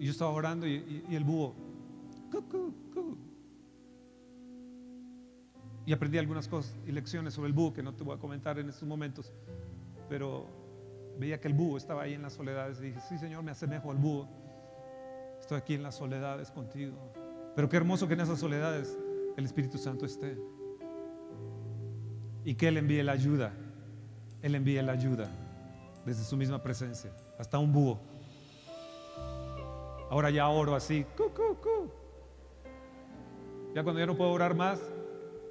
Y 0.00 0.06
yo 0.06 0.10
estaba 0.10 0.32
orando 0.32 0.66
y, 0.66 1.04
el 1.12 1.22
búho, 1.22 1.54
cu, 2.32 2.42
cu, 2.48 2.74
cu. 2.92 3.16
Y 5.86 5.92
aprendí 5.92 6.18
algunas 6.18 6.48
cosas 6.48 6.76
y 6.84 6.90
lecciones 6.90 7.32
sobre 7.32 7.46
el 7.46 7.54
búho 7.54 7.72
que 7.72 7.84
no 7.84 7.94
te 7.94 8.02
voy 8.02 8.16
a 8.16 8.18
comentar 8.18 8.58
en 8.58 8.70
estos 8.70 8.88
momentos. 8.88 9.32
Pero 10.08 10.57
veía 11.18 11.40
que 11.40 11.48
el 11.48 11.54
búho 11.54 11.76
estaba 11.76 12.02
ahí 12.02 12.14
en 12.14 12.22
las 12.22 12.34
soledades 12.34 12.78
y 12.80 12.86
dije, 12.86 13.00
sí 13.08 13.18
Señor, 13.18 13.42
me 13.42 13.50
asemejo 13.50 13.90
al 13.90 13.98
búho. 13.98 14.28
Estoy 15.40 15.58
aquí 15.58 15.74
en 15.74 15.82
las 15.82 15.96
soledades 15.96 16.50
contigo. 16.50 16.96
Pero 17.54 17.68
qué 17.68 17.76
hermoso 17.76 18.06
que 18.06 18.14
en 18.14 18.20
esas 18.20 18.38
soledades 18.38 18.96
el 19.36 19.44
Espíritu 19.44 19.78
Santo 19.78 20.06
esté. 20.06 20.38
Y 22.44 22.54
que 22.54 22.68
Él 22.68 22.76
envíe 22.76 23.02
la 23.02 23.12
ayuda. 23.12 23.52
Él 24.42 24.54
envíe 24.54 24.80
la 24.80 24.92
ayuda 24.92 25.28
desde 26.04 26.24
su 26.24 26.36
misma 26.36 26.62
presencia. 26.62 27.10
Hasta 27.38 27.58
un 27.58 27.72
búho. 27.72 27.98
Ahora 30.10 30.30
ya 30.30 30.48
oro 30.48 30.74
así. 30.74 31.04
cu, 31.16 31.24
cu, 31.30 31.56
cu. 31.60 31.92
Ya 33.74 33.82
cuando 33.82 34.00
ya 34.00 34.06
no 34.06 34.16
puedo 34.16 34.30
orar 34.30 34.54
más, 34.54 34.80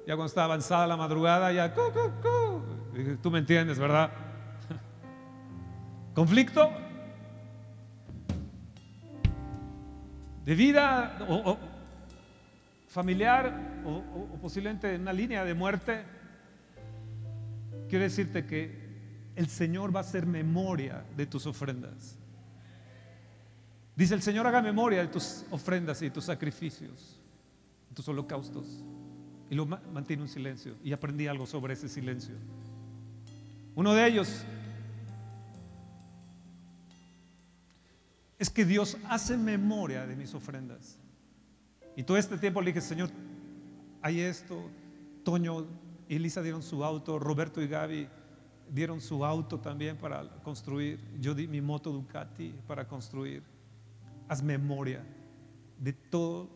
ya 0.06 0.14
cuando 0.16 0.26
está 0.26 0.44
avanzada 0.44 0.86
la 0.86 0.96
madrugada, 0.96 1.52
ya 1.52 1.72
cu, 1.72 1.82
Tú 3.22 3.30
me 3.30 3.38
entiendes, 3.38 3.78
¿verdad? 3.78 4.10
¿Conflicto? 6.18 6.72
¿De 10.44 10.54
vida 10.56 11.16
o, 11.28 11.56
familiar 12.88 13.82
o, 13.86 14.36
posiblemente 14.42 14.92
en 14.96 15.02
una 15.02 15.12
línea 15.12 15.44
de 15.44 15.54
muerte? 15.54 16.02
Quiero 17.88 18.02
decirte 18.02 18.44
que 18.46 19.30
el 19.36 19.46
Señor 19.48 19.94
va 19.94 20.00
a 20.00 20.02
hacer 20.02 20.26
memoria 20.26 21.04
de 21.16 21.24
tus 21.24 21.46
ofrendas. 21.46 22.18
Dice 23.94 24.14
el 24.14 24.22
Señor 24.22 24.44
haga 24.48 24.60
memoria 24.60 25.02
de 25.02 25.06
tus 25.06 25.44
ofrendas 25.52 26.02
y 26.02 26.06
de 26.06 26.10
tus 26.10 26.24
sacrificios, 26.24 27.20
de 27.90 27.94
tus 27.94 28.08
holocaustos. 28.08 28.82
Y 29.50 29.54
lo 29.54 29.66
ma- 29.66 29.80
mantiene 29.94 30.24
un 30.24 30.28
silencio. 30.28 30.74
Y 30.82 30.92
aprendí 30.92 31.28
algo 31.28 31.46
sobre 31.46 31.74
ese 31.74 31.88
silencio. 31.88 32.34
Uno 33.76 33.94
de 33.94 34.04
ellos 34.04 34.44
es 38.38 38.50
que 38.50 38.64
Dios 38.64 38.96
hace 39.08 39.36
memoria 39.36 40.06
de 40.06 40.14
mis 40.16 40.34
ofrendas. 40.34 40.98
Y 41.96 42.02
todo 42.04 42.16
este 42.16 42.38
tiempo 42.38 42.60
le 42.60 42.72
dije, 42.72 42.80
Señor, 42.80 43.10
hay 44.02 44.20
esto. 44.20 44.70
Toño 45.24 45.66
y 46.08 46.16
Elisa 46.16 46.40
dieron 46.42 46.62
su 46.62 46.84
auto, 46.84 47.18
Roberto 47.18 47.60
y 47.60 47.68
Gaby 47.68 48.08
dieron 48.70 49.00
su 49.00 49.24
auto 49.24 49.58
también 49.58 49.96
para 49.96 50.28
construir. 50.42 51.00
Yo 51.20 51.34
di 51.34 51.46
mi 51.46 51.60
moto 51.60 51.90
Ducati 51.90 52.54
para 52.66 52.86
construir. 52.86 53.42
Haz 54.28 54.42
memoria 54.42 55.04
de 55.78 55.92
todo 55.92 56.48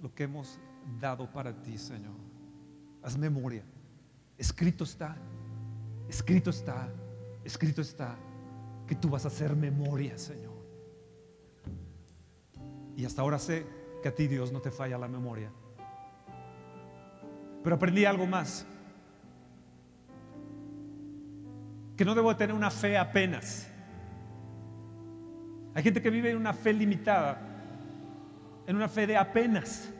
lo 0.00 0.14
que 0.14 0.24
hemos 0.24 0.58
dado 1.00 1.30
para 1.30 1.52
ti, 1.62 1.76
Señor. 1.76 2.14
Haz 3.02 3.16
memoria. 3.16 3.62
Escrito 4.36 4.84
está, 4.84 5.16
escrito 6.08 6.50
está, 6.50 6.88
escrito 7.44 7.80
está 7.82 8.16
que 8.86 8.94
tú 8.94 9.08
vas 9.08 9.24
a 9.24 9.28
hacer 9.28 9.54
memoria, 9.54 10.16
Señor. 10.16 10.47
Y 12.98 13.04
hasta 13.04 13.22
ahora 13.22 13.38
sé 13.38 13.64
que 14.02 14.08
a 14.08 14.14
ti 14.14 14.26
Dios 14.26 14.50
no 14.50 14.60
te 14.60 14.72
falla 14.72 14.98
la 14.98 15.06
memoria. 15.06 15.52
Pero 17.62 17.76
aprendí 17.76 18.04
algo 18.04 18.26
más. 18.26 18.66
Que 21.96 22.04
no 22.04 22.16
debo 22.16 22.34
tener 22.34 22.56
una 22.56 22.72
fe 22.72 22.98
apenas. 22.98 23.70
Hay 25.76 25.84
gente 25.84 26.02
que 26.02 26.10
vive 26.10 26.32
en 26.32 26.38
una 26.38 26.52
fe 26.52 26.72
limitada, 26.72 27.40
en 28.66 28.74
una 28.74 28.88
fe 28.88 29.06
de 29.06 29.16
apenas. 29.16 29.94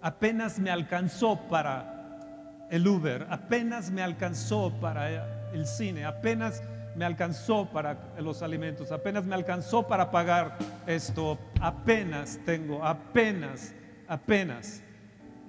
Apenas 0.00 0.60
me 0.60 0.70
alcanzó 0.70 1.48
para 1.48 2.68
el 2.70 2.86
Uber, 2.86 3.26
apenas 3.30 3.90
me 3.90 4.00
alcanzó 4.00 4.72
para 4.80 5.50
el 5.52 5.66
cine, 5.66 6.04
apenas 6.04 6.62
me 6.96 7.04
alcanzó 7.04 7.68
para 7.70 8.14
los 8.18 8.42
alimentos, 8.42 8.92
apenas 8.92 9.24
me 9.24 9.34
alcanzó 9.34 9.86
para 9.86 10.10
pagar 10.10 10.58
esto, 10.86 11.38
apenas 11.60 12.38
tengo, 12.44 12.84
apenas, 12.84 13.74
apenas. 14.08 14.82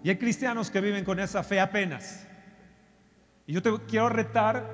Y 0.04 0.10
hay 0.10 0.18
cristianos 0.18 0.70
que 0.70 0.82
viven 0.82 1.04
con 1.04 1.20
esa 1.20 1.44
fe 1.44 1.60
apenas. 1.60 2.28
Y 3.46 3.54
yo 3.54 3.62
te 3.62 3.72
quiero 3.88 4.10
retar 4.10 4.70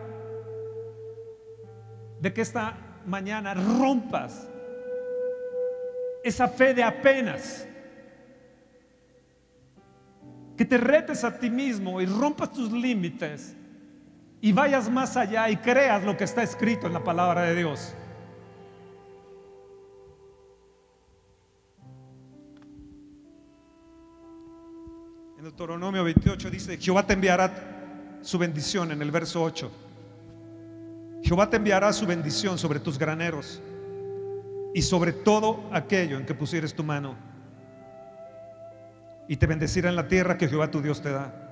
de 2.19 2.33
que 2.33 2.41
esta 2.41 2.77
mañana 3.05 3.53
rompas 3.53 4.47
esa 6.23 6.47
fe 6.47 6.73
de 6.73 6.83
apenas. 6.83 7.65
Que 10.57 10.65
te 10.65 10.77
retes 10.77 11.23
a 11.23 11.39
ti 11.39 11.49
mismo 11.49 12.01
y 12.01 12.05
rompas 12.05 12.51
tus 12.51 12.71
límites 12.71 13.55
y 14.41 14.51
vayas 14.51 14.89
más 14.89 15.17
allá 15.17 15.49
y 15.49 15.57
creas 15.57 16.03
lo 16.03 16.15
que 16.15 16.23
está 16.23 16.43
escrito 16.43 16.87
en 16.87 16.93
la 16.93 17.03
palabra 17.03 17.43
de 17.43 17.55
Dios. 17.55 17.93
En 25.37 25.43
Deuteronomio 25.43 26.03
28 26.03 26.49
dice, 26.49 26.77
Jehová 26.77 27.05
te 27.05 27.13
enviará 27.13 28.19
su 28.21 28.37
bendición 28.37 28.91
en 28.91 29.01
el 29.01 29.11
verso 29.11 29.41
8. 29.43 29.71
Jehová 31.23 31.49
te 31.49 31.57
enviará 31.57 31.91
su 31.91 32.05
bendición 32.05 32.57
sobre 32.57 32.79
tus 32.79 32.97
graneros 32.97 33.61
y 34.73 34.81
sobre 34.81 35.11
todo 35.11 35.63
aquello 35.71 36.17
en 36.17 36.25
que 36.25 36.33
pusieres 36.33 36.73
tu 36.73 36.83
mano. 36.83 37.15
Y 39.27 39.35
te 39.35 39.47
bendecirá 39.47 39.89
en 39.89 39.95
la 39.95 40.07
tierra 40.07 40.37
que 40.37 40.47
Jehová 40.47 40.71
tu 40.71 40.81
Dios 40.81 41.01
te 41.01 41.11
da. 41.11 41.48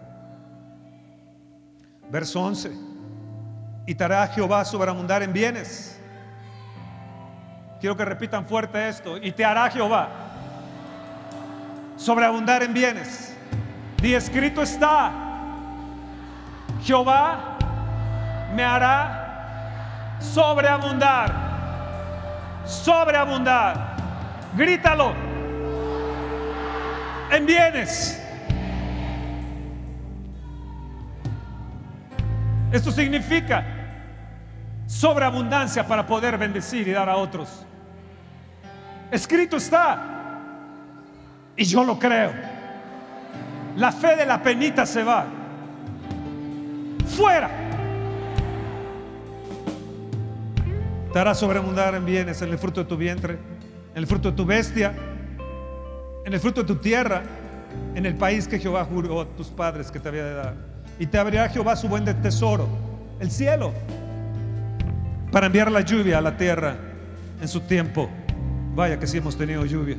Verso 2.10 2.42
11. 2.42 2.72
Y 3.86 3.96
te 3.96 4.04
hará 4.04 4.28
Jehová 4.28 4.66
sobreabundar 4.66 5.24
en 5.24 5.34
bienes. 5.34 6.00
Quiero 7.80 7.96
que 7.96 8.06
repitan 8.06 8.46
fuerte 8.46 8.90
esto. 8.90 9.18
Y 9.18 9.32
te 9.32 9.46
hará 9.46 9.70
Jehová 9.70 10.10
sobreabundar 11.98 12.64
en 12.64 12.74
bienes. 12.74 13.36
Di 14.02 14.14
escrito 14.14 14.62
está, 14.62 15.12
Jehová 16.84 17.58
me 18.54 18.64
hará 18.64 20.18
sobreabundar, 20.20 21.34
sobreabundar. 22.66 23.98
Grítalo 24.56 25.14
en 27.32 27.46
bienes. 27.46 28.24
Esto 32.78 32.92
significa 32.92 33.66
sobreabundancia 34.86 35.88
para 35.88 36.06
poder 36.06 36.38
bendecir 36.38 36.88
y 36.88 36.92
dar 36.92 37.10
a 37.10 37.18
otros. 37.18 37.66
Escrito 39.10 39.58
está. 39.58 40.00
Y 41.56 41.64
yo 41.64 41.84
lo 41.84 41.98
creo. 41.98 42.32
La 43.78 43.92
fe 43.92 44.16
de 44.16 44.28
la 44.28 44.44
penita 44.44 44.86
se 44.86 45.04
va. 45.04 45.26
Fuera. 47.08 47.50
Te 51.12 51.18
hará 51.18 51.34
sobreabundar 51.34 51.96
en 51.96 52.06
bienes, 52.06 52.44
en 52.44 52.52
el 52.52 52.60
fruto 52.60 52.84
de 52.84 52.90
tu 52.90 52.96
vientre, 52.96 53.40
en 53.96 53.98
el 53.98 54.06
fruto 54.06 54.30
de 54.30 54.38
tu 54.38 54.46
bestia, 54.46 54.94
en 56.24 56.32
el 56.32 56.40
fruto 56.40 56.62
de 56.62 56.68
tu 56.68 56.76
tierra, 56.76 57.24
en 57.96 58.06
el 58.06 58.14
país 58.14 58.48
que 58.48 58.60
Jehová 58.60 58.86
juró 58.86 59.22
a 59.22 59.26
tus 59.26 59.48
padres 59.48 59.90
que 59.90 60.00
te 60.00 60.10
había 60.10 60.26
de 60.26 60.34
dar. 60.36 60.77
Y 61.00 61.06
te 61.06 61.18
abrirá 61.18 61.50
Jehová 61.50 61.76
su 61.76 61.88
buen 61.88 62.06
tesoro, 62.22 62.68
el 63.20 63.30
cielo, 63.30 63.74
para 65.32 65.46
enviar 65.46 65.72
la 65.72 65.82
lluvia 65.82 66.18
a 66.18 66.22
la 66.22 66.38
tierra 66.38 66.76
en 67.42 67.48
su 67.48 67.62
tiempo. 67.62 68.10
Vaya 68.76 69.00
que 69.00 69.08
sí 69.08 69.18
hemos 69.18 69.38
tenido 69.38 69.66
lluvia. 69.66 69.98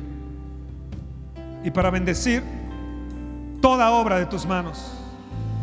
Y 1.63 1.71
para 1.71 1.89
bendecir 1.89 2.43
toda 3.61 3.91
obra 3.91 4.19
de 4.19 4.25
tus 4.25 4.45
manos. 4.45 4.93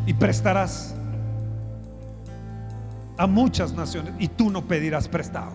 Y 0.07 0.15
prestarás 0.15 0.95
a 3.17 3.27
muchas 3.27 3.73
naciones. 3.73 4.15
Y 4.19 4.29
tú 4.29 4.51
no 4.51 4.63
pedirás 4.63 5.09
prestado. 5.09 5.53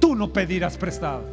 Tú 0.00 0.14
no 0.14 0.32
pedirás 0.32 0.76
prestado. 0.76 1.24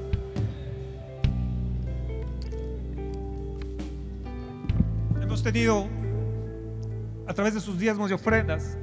Hemos 5.22 5.44
tenido, 5.44 5.88
a 7.28 7.34
través 7.34 7.54
de 7.54 7.60
sus 7.60 7.78
diezmos 7.78 8.12
y 8.12 8.14
ofrendas, 8.14 8.78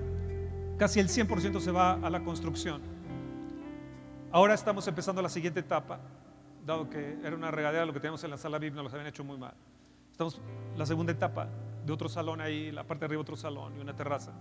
casi 0.79 1.00
el 1.00 1.09
100% 1.09 1.61
se 1.61 1.70
va 1.70 1.94
a 1.94 2.11
la 2.11 2.22
construcción. 2.22 2.81
Ahora 4.33 4.55
estamos 4.55 4.87
empezando 4.88 5.20
la 5.20 5.29
siguiente 5.29 5.61
etapa, 5.61 6.00
dado 6.64 6.88
que 6.88 7.18
era 7.22 7.35
una 7.37 7.50
regadera 7.50 7.85
lo 7.85 7.92
que 7.92 8.00
teníamos 8.00 8.22
en 8.24 8.31
la 8.31 8.38
sala 8.38 8.59
VIP, 8.59 8.74
nos 8.74 8.85
los 8.85 8.92
habían 8.92 9.09
hecho 9.09 9.24
muy 9.24 9.37
mal. 9.37 9.55
Estamos 10.11 10.40
en 10.72 10.79
la 10.79 10.87
segunda 10.87 11.12
etapa 11.12 11.48
de 11.85 11.92
otro 11.92 12.09
salón 12.09 12.40
ahí, 12.40 12.70
la 12.70 12.85
parte 12.85 13.00
de 13.00 13.07
arriba 13.07 13.22
otro 13.22 13.37
salón 13.37 13.76
y 13.76 13.81
una 13.81 13.94
terraza. 13.94 14.33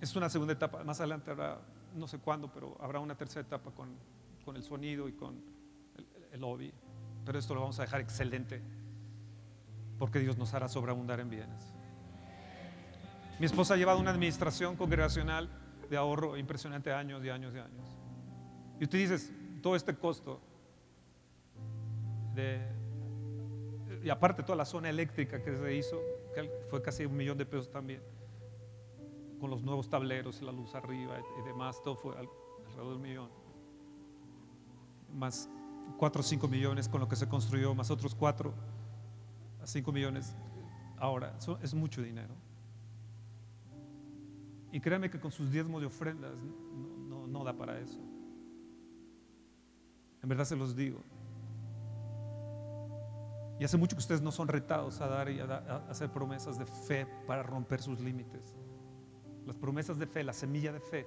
Es 0.00 0.16
una 0.16 0.28
segunda 0.28 0.54
etapa, 0.54 0.82
más 0.82 0.98
adelante 0.98 1.30
habrá, 1.30 1.60
no 1.94 2.08
sé 2.08 2.18
cuándo, 2.18 2.50
pero 2.52 2.76
habrá 2.80 2.98
una 2.98 3.14
tercera 3.14 3.42
etapa 3.42 3.70
con, 3.70 3.90
con 4.44 4.56
el 4.56 4.64
sonido 4.64 5.08
y 5.08 5.12
con 5.12 5.36
el, 5.96 6.06
el 6.32 6.40
lobby. 6.40 6.72
Pero 7.24 7.38
esto 7.38 7.54
lo 7.54 7.60
vamos 7.60 7.78
a 7.78 7.82
dejar 7.82 8.00
excelente, 8.00 8.60
porque 10.02 10.18
Dios 10.18 10.36
nos 10.36 10.52
hará 10.52 10.68
sobreabundar 10.68 11.20
en 11.20 11.30
bienes. 11.30 11.72
Mi 13.38 13.46
esposa 13.46 13.74
ha 13.74 13.76
llevado 13.76 14.00
una 14.00 14.10
administración 14.10 14.74
congregacional 14.74 15.48
de 15.88 15.96
ahorro 15.96 16.36
impresionante 16.36 16.92
años 16.92 17.24
y 17.24 17.28
años 17.30 17.54
y 17.54 17.58
años. 17.60 17.86
Y 18.80 18.82
usted 18.82 18.98
dices, 18.98 19.30
todo 19.62 19.76
este 19.76 19.94
costo 19.94 20.40
de, 22.34 22.66
y 24.02 24.10
aparte 24.10 24.42
toda 24.42 24.56
la 24.56 24.64
zona 24.64 24.90
eléctrica 24.90 25.40
que 25.40 25.56
se 25.56 25.72
hizo, 25.72 26.00
fue 26.68 26.82
casi 26.82 27.04
un 27.06 27.16
millón 27.16 27.38
de 27.38 27.46
pesos 27.46 27.70
también, 27.70 28.02
con 29.38 29.50
los 29.50 29.62
nuevos 29.62 29.88
tableros 29.88 30.42
y 30.42 30.44
la 30.44 30.50
luz 30.50 30.74
arriba 30.74 31.16
y 31.40 31.46
demás, 31.46 31.80
todo 31.80 31.94
fue 31.94 32.18
al- 32.18 32.28
alrededor 32.66 32.88
de 32.88 32.96
un 32.96 33.02
millón. 33.02 33.30
Más 35.14 35.48
4 35.96 36.20
o 36.20 36.24
5 36.24 36.48
millones 36.48 36.88
con 36.88 36.98
lo 37.00 37.06
que 37.06 37.14
se 37.14 37.28
construyó, 37.28 37.72
más 37.76 37.88
otros 37.92 38.16
4 38.16 38.52
a 39.62 39.66
5 39.66 39.92
millones 39.92 40.34
ahora. 40.98 41.36
Es 41.62 41.74
mucho 41.74 42.02
dinero. 42.02 42.34
Y 44.70 44.80
créanme 44.80 45.10
que 45.10 45.20
con 45.20 45.30
sus 45.30 45.50
diezmos 45.50 45.82
y 45.82 45.86
ofrendas 45.86 46.32
no, 47.28 47.44
da 47.44 47.52
para 47.52 47.78
eso. 47.78 47.98
En 50.22 50.28
verdad 50.28 50.44
se 50.44 50.56
los 50.56 50.76
digo. 50.76 51.02
Y 53.58 53.64
hace 53.64 53.76
mucho 53.76 53.96
que 53.96 54.00
ustedes 54.00 54.22
no 54.22 54.32
son 54.32 54.48
retados 54.48 55.00
a 55.00 55.06
dar 55.06 55.30
y 55.30 55.40
a, 55.40 55.44
a 55.44 55.90
hacer 55.90 56.10
promesas 56.10 56.58
de 56.58 56.66
fe 56.66 57.06
para 57.26 57.42
romper 57.42 57.80
sus 57.80 58.00
límites. 58.00 58.56
Las 59.46 59.56
promesas 59.56 59.98
de 59.98 60.06
fe, 60.06 60.24
la 60.24 60.32
semilla 60.32 60.72
de 60.72 60.80
fe, 60.80 61.06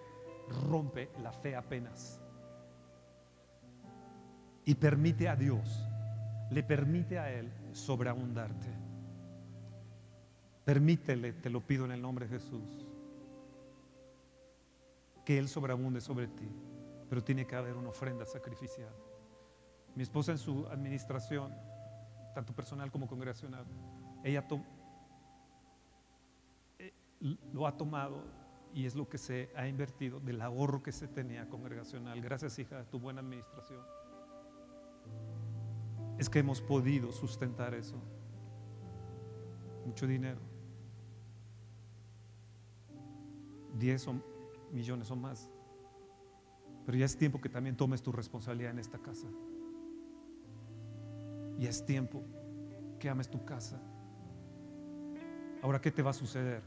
rompe 0.67 1.09
la 1.21 1.31
fe 1.31 1.55
apenas. 1.55 2.21
Y 4.63 4.75
permite 4.75 5.27
a 5.27 5.35
Dios, 5.35 5.85
le 6.49 6.63
permite 6.63 7.19
a 7.19 7.31
Él 7.31 7.51
sobreabundarte. 7.75 8.69
Permítele, 10.63 11.33
te 11.33 11.49
lo 11.49 11.61
pido 11.61 11.85
en 11.85 11.91
el 11.91 12.01
nombre 12.01 12.27
de 12.27 12.39
Jesús, 12.39 12.87
que 15.25 15.37
Él 15.37 15.47
sobreabunde 15.47 16.01
sobre 16.01 16.27
ti, 16.27 16.49
pero 17.09 17.23
tiene 17.23 17.45
que 17.45 17.55
haber 17.55 17.75
una 17.75 17.89
ofrenda 17.89 18.25
sacrificial. 18.25 18.93
Mi 19.93 20.03
esposa 20.03 20.31
en 20.31 20.37
su 20.37 20.65
administración, 20.67 21.53
tanto 22.33 22.53
personal 22.53 22.91
como 22.91 23.07
congregacional, 23.07 23.65
ella 24.23 24.47
eh, 26.79 26.93
lo 27.53 27.67
ha 27.67 27.77
tomado 27.77 28.23
y 28.73 28.85
es 28.85 28.95
lo 28.95 29.07
que 29.07 29.17
se 29.17 29.51
ha 29.55 29.67
invertido 29.67 30.19
del 30.19 30.41
ahorro 30.41 30.81
que 30.81 30.91
se 30.91 31.07
tenía 31.07 31.47
congregacional. 31.49 32.19
Gracias, 32.21 32.57
hija, 32.57 32.79
a 32.79 32.83
tu 32.85 32.99
buena 32.99 33.21
administración. 33.21 33.81
Es 36.17 36.29
que 36.29 36.39
hemos 36.39 36.61
podido 36.61 37.11
sustentar 37.11 37.73
eso. 37.73 37.95
Mucho 39.85 40.07
dinero. 40.07 40.39
10 43.77 44.07
o 44.07 44.15
millones 44.71 45.11
o 45.11 45.15
más. 45.15 45.49
Pero 46.85 46.97
ya 46.97 47.05
es 47.05 47.17
tiempo 47.17 47.41
que 47.41 47.49
también 47.49 47.75
tomes 47.75 48.01
tu 48.01 48.11
responsabilidad 48.11 48.71
en 48.71 48.79
esta 48.79 48.99
casa. 48.99 49.27
Y 51.59 51.65
es 51.65 51.85
tiempo 51.85 52.23
que 52.99 53.09
ames 53.09 53.29
tu 53.29 53.43
casa. 53.43 53.81
Ahora, 55.61 55.81
¿qué 55.81 55.91
te 55.91 56.01
va 56.01 56.11
a 56.11 56.13
suceder? 56.13 56.61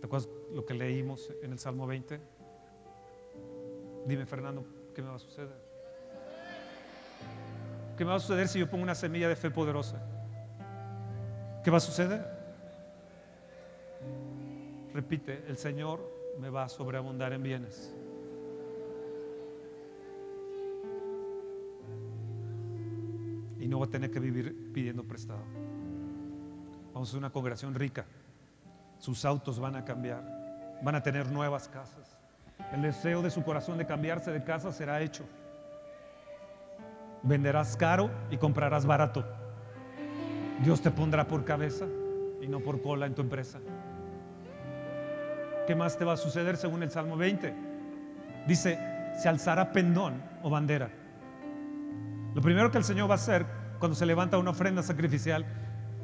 ¿Te 0.00 0.06
acuerdas 0.06 0.28
lo 0.52 0.64
que 0.64 0.74
leímos 0.74 1.32
en 1.42 1.52
el 1.52 1.58
Salmo 1.58 1.86
20? 1.86 2.20
Dime, 4.06 4.24
Fernando, 4.24 4.64
¿qué 4.94 5.02
me 5.02 5.08
va 5.08 5.16
a 5.16 5.18
suceder? 5.18 5.65
¿Qué 7.96 8.04
va 8.04 8.16
a 8.16 8.20
suceder 8.20 8.48
si 8.48 8.58
yo 8.58 8.68
pongo 8.68 8.82
una 8.82 8.94
semilla 8.94 9.28
de 9.28 9.36
fe 9.36 9.50
poderosa? 9.50 9.96
¿Qué 11.64 11.70
va 11.70 11.78
a 11.78 11.80
suceder? 11.80 12.24
Repite, 14.92 15.44
el 15.48 15.56
Señor 15.56 16.00
me 16.38 16.50
va 16.50 16.64
a 16.64 16.68
sobreabundar 16.68 17.32
en 17.32 17.42
bienes. 17.42 17.94
Y 23.58 23.66
no 23.66 23.78
va 23.78 23.86
a 23.86 23.90
tener 23.90 24.10
que 24.10 24.20
vivir 24.20 24.72
pidiendo 24.72 25.02
prestado. 25.02 25.42
Vamos 26.92 27.08
a 27.08 27.12
ser 27.12 27.18
una 27.18 27.30
congregación 27.30 27.74
rica. 27.74 28.04
Sus 28.98 29.24
autos 29.24 29.58
van 29.58 29.74
a 29.74 29.84
cambiar. 29.84 30.22
Van 30.82 30.94
a 30.94 31.02
tener 31.02 31.30
nuevas 31.30 31.68
casas. 31.68 32.18
El 32.72 32.82
deseo 32.82 33.22
de 33.22 33.30
su 33.30 33.42
corazón 33.42 33.78
de 33.78 33.86
cambiarse 33.86 34.30
de 34.30 34.44
casa 34.44 34.70
será 34.70 35.00
hecho. 35.00 35.24
Venderás 37.26 37.76
caro 37.76 38.10
y 38.30 38.36
comprarás 38.36 38.86
barato. 38.86 39.24
Dios 40.62 40.80
te 40.80 40.90
pondrá 40.90 41.26
por 41.26 41.44
cabeza 41.44 41.86
y 42.40 42.46
no 42.46 42.60
por 42.60 42.80
cola 42.80 43.06
en 43.06 43.14
tu 43.14 43.22
empresa. 43.22 43.58
¿Qué 45.66 45.74
más 45.74 45.98
te 45.98 46.04
va 46.04 46.12
a 46.12 46.16
suceder 46.16 46.56
según 46.56 46.82
el 46.82 46.90
Salmo 46.90 47.16
20? 47.16 47.52
Dice, 48.46 48.78
se 49.20 49.28
alzará 49.28 49.72
pendón 49.72 50.22
o 50.42 50.50
bandera. 50.50 50.88
Lo 52.34 52.40
primero 52.40 52.70
que 52.70 52.78
el 52.78 52.84
Señor 52.84 53.10
va 53.10 53.14
a 53.14 53.16
hacer 53.16 53.46
cuando 53.78 53.96
se 53.96 54.06
levanta 54.06 54.38
una 54.38 54.50
ofrenda 54.50 54.82
sacrificial 54.82 55.44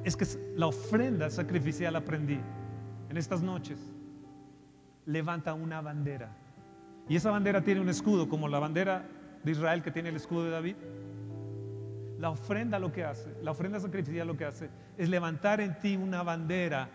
es 0.04 0.16
que 0.16 0.26
la 0.56 0.66
ofrenda 0.66 1.30
sacrificial 1.30 1.94
aprendí 1.94 2.40
en 3.08 3.16
estas 3.16 3.42
noches. 3.42 3.78
Levanta 5.06 5.54
una 5.54 5.80
bandera. 5.80 6.30
Y 7.08 7.16
esa 7.16 7.30
bandera 7.30 7.62
tiene 7.62 7.80
un 7.80 7.88
escudo, 7.88 8.28
como 8.28 8.48
la 8.48 8.58
bandera 8.58 9.04
de 9.44 9.52
Israel 9.52 9.82
que 9.82 9.90
tiene 9.90 10.08
el 10.08 10.16
escudo 10.16 10.44
de 10.44 10.50
David. 10.50 10.76
La 12.22 12.30
ofrenda 12.30 12.78
lo 12.78 12.92
que 12.92 13.02
hace, 13.02 13.34
la 13.42 13.50
ofrenda 13.50 13.80
sacrificial 13.80 14.28
lo 14.28 14.36
que 14.36 14.44
hace 14.44 14.70
es 14.96 15.08
levantar 15.08 15.60
en 15.60 15.76
ti 15.80 15.96
una 15.96 16.22
bandera. 16.22 16.88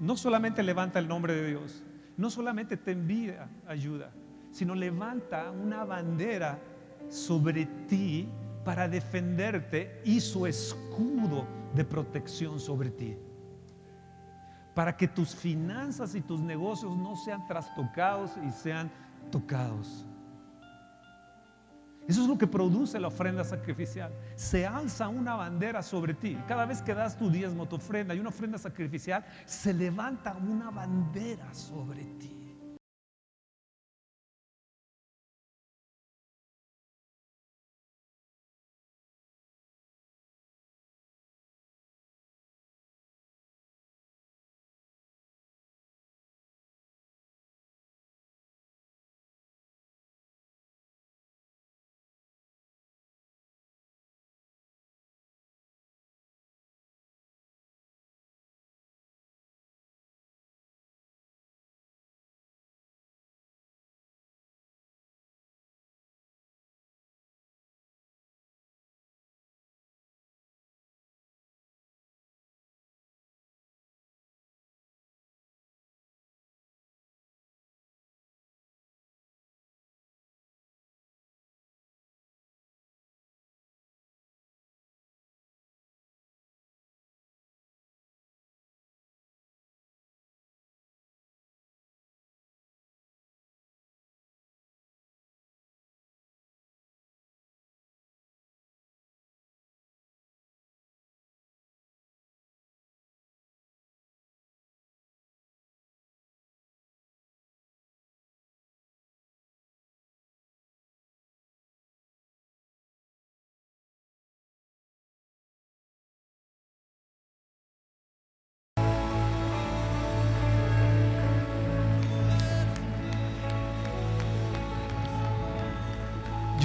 No 0.00 0.16
solamente 0.16 0.62
levanta 0.62 0.98
el 0.98 1.06
nombre 1.06 1.34
de 1.34 1.48
Dios, 1.48 1.84
no 2.16 2.30
solamente 2.30 2.78
te 2.78 2.92
envía 2.92 3.46
ayuda, 3.66 4.10
sino 4.50 4.74
levanta 4.74 5.50
una 5.50 5.84
bandera 5.84 6.58
sobre 7.10 7.66
ti 7.88 8.26
para 8.64 8.88
defenderte 8.88 10.00
y 10.02 10.18
su 10.20 10.46
escudo 10.46 11.46
de 11.74 11.84
protección 11.84 12.58
sobre 12.58 12.88
ti. 12.88 13.18
Para 14.74 14.96
que 14.96 15.08
tus 15.08 15.34
finanzas 15.34 16.14
y 16.14 16.22
tus 16.22 16.40
negocios 16.40 16.96
no 16.96 17.16
sean 17.16 17.46
trastocados 17.46 18.30
y 18.42 18.50
sean 18.50 18.90
tocados. 19.30 20.06
Eso 22.08 22.22
es 22.22 22.28
lo 22.28 22.38
que 22.38 22.46
produce 22.46 23.00
la 23.00 23.08
ofrenda 23.08 23.42
sacrificial. 23.42 24.12
Se 24.36 24.64
alza 24.64 25.08
una 25.08 25.34
bandera 25.34 25.82
sobre 25.82 26.14
ti. 26.14 26.38
Cada 26.46 26.64
vez 26.64 26.80
que 26.80 26.94
das 26.94 27.16
tu 27.16 27.30
diezmo, 27.30 27.66
tu 27.66 27.76
ofrenda 27.76 28.14
y 28.14 28.20
una 28.20 28.28
ofrenda 28.28 28.58
sacrificial, 28.58 29.24
se 29.44 29.72
levanta 29.74 30.36
una 30.36 30.70
bandera 30.70 31.52
sobre 31.52 32.04
ti. 32.18 32.35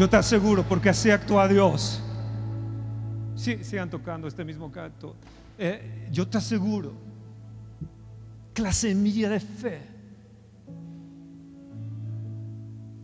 Yo 0.01 0.09
te 0.09 0.17
aseguro, 0.17 0.63
porque 0.63 0.89
así 0.89 1.11
actúa 1.11 1.47
Dios. 1.47 2.01
Sí, 3.35 3.63
sigan 3.63 3.87
tocando 3.87 4.27
este 4.27 4.43
mismo 4.43 4.71
canto. 4.71 5.15
Eh, 5.59 6.07
yo 6.11 6.27
te 6.27 6.39
aseguro 6.39 6.93
que 8.51 8.63
la 8.63 8.73
semilla 8.73 9.29
de 9.29 9.39
fe, 9.39 9.79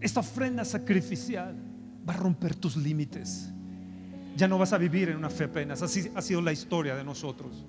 esta 0.02 0.22
ofrenda 0.22 0.66
sacrificial, 0.66 1.56
va 2.10 2.16
a 2.16 2.18
romper 2.18 2.56
tus 2.56 2.76
límites. 2.76 3.52
Ya 4.36 4.48
no 4.48 4.58
vas 4.58 4.74
a 4.74 4.80
vivir 4.80 5.10
en 5.10 5.18
una 5.18 5.30
fe 5.30 5.44
apenas. 5.44 5.84
Así 5.84 6.10
ha 6.16 6.22
sido 6.24 6.42
la 6.42 6.52
historia 6.52 6.96
de 6.96 7.04
nosotros. 7.04 7.64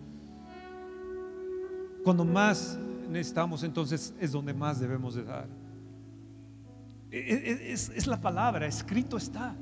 Cuando 2.03 2.25
más 2.25 2.79
necesitamos, 3.11 3.63
entonces 3.63 4.15
es 4.19 4.33
donde 4.33 4.55
más 4.55 4.81
debemos 4.81 5.15
de 5.15 5.25
dar. 5.25 5.58
Es, 7.11 7.89
es, 7.89 8.07
la 8.07 8.21
palabra, 8.21 8.67
escrito 8.67 9.17
está. 9.17 9.55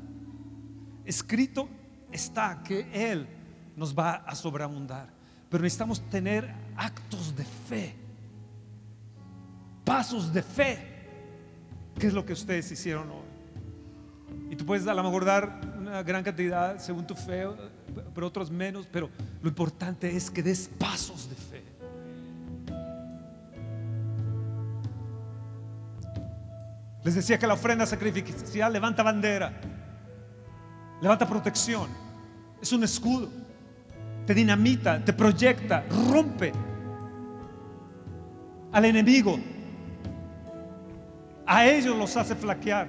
Escrito 1.05 1.69
está 2.11 2.63
que 2.63 2.89
Él 2.93 3.27
nos 3.77 3.97
va 3.97 4.15
a 4.15 4.35
sobreabundar. 4.35 5.09
Pero 5.49 5.63
necesitamos 5.63 6.01
tener 6.11 6.53
actos 6.77 7.37
de 7.37 7.45
fe, 7.45 7.95
pasos 9.85 10.33
de 10.33 10.43
fe, 10.43 10.79
que 11.99 12.09
es 12.09 12.13
lo 12.13 12.27
que 12.27 12.33
ustedes 12.33 12.71
hicieron 12.73 13.09
hoy. 13.11 13.27
Y 14.51 14.57
tú 14.57 14.67
puedes 14.67 14.87
a 14.87 14.95
lo 14.95 15.03
mejor 15.05 15.25
dar 15.25 15.61
una 15.79 16.03
gran 16.03 16.25
cantidad 16.25 16.79
según 16.79 17.07
tu 17.07 17.15
fe, 17.15 17.47
pero 18.13 18.27
otros 18.27 18.51
menos, 18.51 18.89
pero 18.91 19.09
lo 19.41 19.49
importante 19.49 20.15
es 20.15 20.31
que 20.31 20.43
des 20.43 20.69
pasos 20.79 21.29
de 21.29 21.37
fe. 21.37 21.46
Les 27.07 27.15
decía 27.15 27.39
que 27.39 27.47
la 27.47 27.55
ofrenda 27.55 27.87
sacrificial 27.87 28.73
levanta 28.73 29.05
bandera, 29.05 29.53
levanta 31.01 31.25
protección, 31.25 31.89
es 32.61 32.73
un 32.73 32.83
escudo, 32.83 33.29
te 34.27 34.35
dinamita, 34.35 34.99
te 35.05 35.13
proyecta, 35.13 35.85
rompe 36.11 36.53
al 38.73 38.87
enemigo. 38.87 39.39
A 41.47 41.65
ellos 41.65 41.97
los 41.97 42.17
hace 42.17 42.35
flaquear, 42.35 42.89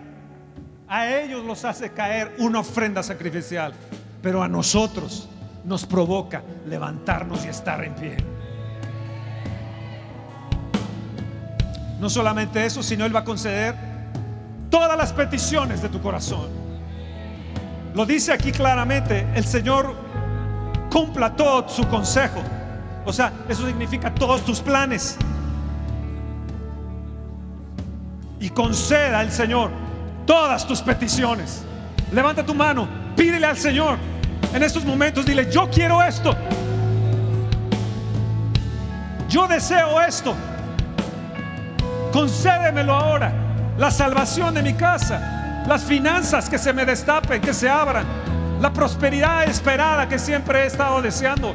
a 0.87 1.07
ellos 1.07 1.45
los 1.45 1.63
hace 1.63 1.91
caer 1.91 2.37
una 2.39 2.61
ofrenda 2.61 3.03
sacrificial, 3.03 3.71
pero 4.23 4.41
a 4.41 4.47
nosotros 4.47 5.29
nos 5.63 5.85
provoca 5.85 6.41
levantarnos 6.65 7.45
y 7.45 7.49
estar 7.49 7.83
en 7.83 7.93
pie. 7.93 8.17
No 11.99 12.09
solamente 12.09 12.65
eso, 12.65 12.81
sino 12.81 13.05
Él 13.05 13.15
va 13.15 13.19
a 13.19 13.23
conceder 13.23 13.86
todas 14.79 14.95
las 14.95 15.11
peticiones 15.11 15.81
de 15.81 15.89
tu 15.89 15.99
corazón. 15.99 16.49
Lo 17.95 18.05
dice 18.05 18.31
aquí 18.31 18.51
claramente, 18.51 19.27
el 19.33 19.43
Señor 19.43 19.95
cumpla 20.91 21.35
todo 21.35 21.67
su 21.67 21.83
consejo. 21.87 22.43
O 23.03 23.11
sea, 23.11 23.33
eso 23.49 23.65
significa 23.65 24.13
todos 24.13 24.45
tus 24.45 24.59
planes. 24.59 25.17
Y 28.39 28.51
conceda 28.51 29.21
al 29.21 29.31
Señor 29.31 29.71
todas 30.27 30.67
tus 30.67 30.83
peticiones. 30.83 31.63
Levanta 32.11 32.45
tu 32.45 32.53
mano, 32.53 32.87
pídele 33.15 33.47
al 33.47 33.57
Señor 33.57 33.97
en 34.53 34.61
estos 34.61 34.85
momentos, 34.85 35.25
dile, 35.25 35.51
yo 35.51 35.67
quiero 35.71 36.03
esto. 36.03 36.35
Yo 39.27 39.47
deseo 39.47 39.99
esto. 40.01 40.35
Concédemelo 42.13 42.93
ahora 42.93 43.46
la 43.77 43.91
salvación 43.91 44.53
de 44.53 44.63
mi 44.63 44.73
casa, 44.73 45.63
las 45.67 45.83
finanzas 45.83 46.49
que 46.49 46.57
se 46.57 46.73
me 46.73 46.85
destapen, 46.85 47.41
que 47.41 47.53
se 47.53 47.69
abran, 47.69 48.05
la 48.59 48.73
prosperidad 48.73 49.43
esperada 49.43 50.07
que 50.07 50.17
siempre 50.17 50.63
he 50.63 50.65
estado 50.65 51.01
deseando. 51.01 51.53